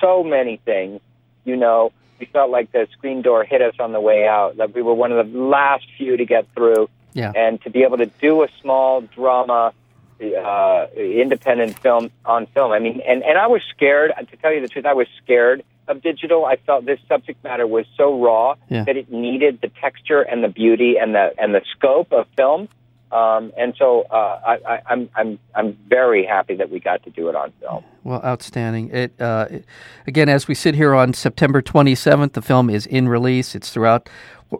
so 0.00 0.22
many 0.22 0.58
things. 0.58 1.00
You 1.44 1.56
know, 1.56 1.92
we 2.18 2.26
felt 2.26 2.50
like 2.50 2.72
the 2.72 2.88
screen 2.92 3.22
door 3.22 3.44
hit 3.44 3.62
us 3.62 3.74
on 3.78 3.92
the 3.92 4.00
way 4.00 4.26
out. 4.26 4.56
That 4.56 4.74
we 4.74 4.82
were 4.82 4.94
one 4.94 5.12
of 5.12 5.32
the 5.32 5.38
last 5.38 5.86
few 5.96 6.16
to 6.16 6.24
get 6.24 6.46
through. 6.54 6.88
Yeah. 7.12 7.32
And 7.36 7.62
to 7.62 7.70
be 7.70 7.84
able 7.84 7.98
to 7.98 8.06
do 8.06 8.42
a 8.42 8.48
small 8.60 9.00
drama 9.00 9.72
uh, 10.20 10.86
independent 10.96 11.78
film 11.78 12.10
on 12.24 12.46
film. 12.46 12.72
I 12.72 12.78
mean, 12.78 13.00
and 13.06 13.22
and 13.22 13.38
I 13.38 13.46
was 13.46 13.62
scared 13.74 14.12
to 14.16 14.36
tell 14.36 14.52
you 14.52 14.60
the 14.60 14.68
truth. 14.68 14.86
I 14.86 14.94
was 14.94 15.06
scared 15.22 15.64
of 15.88 16.02
digital. 16.02 16.44
I 16.44 16.56
felt 16.56 16.84
this 16.86 17.00
subject 17.08 17.42
matter 17.44 17.66
was 17.66 17.86
so 17.96 18.18
raw 18.20 18.54
Yeah. 18.68 18.84
that 18.84 18.96
it 18.96 19.10
needed 19.10 19.60
the 19.62 19.70
texture 19.80 20.22
and 20.22 20.42
the 20.42 20.48
beauty 20.48 20.96
and 21.00 21.14
the 21.14 21.32
and 21.38 21.54
the 21.54 21.62
scope 21.76 22.12
of 22.12 22.26
film. 22.36 22.68
Um, 23.12 23.52
and 23.56 23.74
so 23.78 24.02
uh, 24.10 24.40
I, 24.44 24.58
I, 24.66 24.82
I'm 24.90 25.08
I'm 25.14 25.38
I'm 25.54 25.78
very 25.88 26.24
happy 26.26 26.56
that 26.56 26.70
we 26.70 26.80
got 26.80 27.04
to 27.04 27.10
do 27.10 27.28
it 27.28 27.36
on 27.36 27.52
film. 27.60 27.84
Well, 28.02 28.20
outstanding. 28.24 28.90
It, 28.90 29.12
uh, 29.20 29.46
it 29.50 29.64
again, 30.06 30.28
as 30.28 30.48
we 30.48 30.54
sit 30.54 30.74
here 30.74 30.94
on 30.94 31.12
September 31.12 31.62
27th, 31.62 32.32
the 32.32 32.42
film 32.42 32.68
is 32.68 32.86
in 32.86 33.08
release. 33.08 33.54
It's 33.54 33.70
throughout 33.70 34.08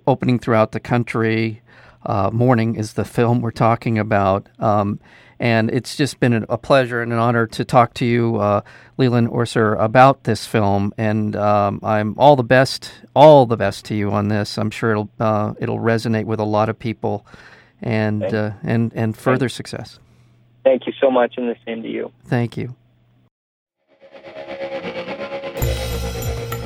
opening 0.06 0.38
throughout 0.38 0.72
the 0.72 0.80
country. 0.80 1.62
Uh, 2.06 2.30
morning 2.32 2.76
is 2.76 2.92
the 2.92 3.04
film 3.04 3.40
we're 3.40 3.50
talking 3.50 3.98
about, 3.98 4.46
um, 4.58 5.00
and 5.38 5.70
it's 5.70 5.96
just 5.96 6.20
been 6.20 6.46
a 6.48 6.58
pleasure 6.58 7.02
and 7.02 7.12
an 7.12 7.18
honor 7.18 7.46
to 7.48 7.64
talk 7.64 7.94
to 7.94 8.04
you, 8.04 8.36
uh, 8.36 8.60
Leland 8.96 9.28
Orser, 9.28 9.80
about 9.80 10.24
this 10.24 10.46
film. 10.46 10.92
And 10.96 11.36
um, 11.36 11.80
I'm 11.82 12.14
all 12.18 12.36
the 12.36 12.44
best, 12.44 12.90
all 13.14 13.46
the 13.46 13.56
best 13.56 13.84
to 13.86 13.94
you 13.94 14.10
on 14.10 14.28
this. 14.28 14.58
I'm 14.58 14.70
sure 14.70 14.92
it'll 14.92 15.10
uh, 15.18 15.54
it'll 15.58 15.78
resonate 15.78 16.24
with 16.24 16.40
a 16.40 16.44
lot 16.44 16.68
of 16.68 16.78
people, 16.78 17.26
and 17.82 18.22
uh, 18.22 18.52
and 18.62 18.92
and 18.94 19.16
further 19.16 19.48
success. 19.48 19.98
Thank 20.64 20.86
you 20.86 20.92
so 21.00 21.10
much, 21.10 21.34
and 21.36 21.48
the 21.48 21.56
same 21.66 21.82
to 21.82 21.88
you. 21.88 22.12
Thank 22.26 22.56
you. 22.56 22.74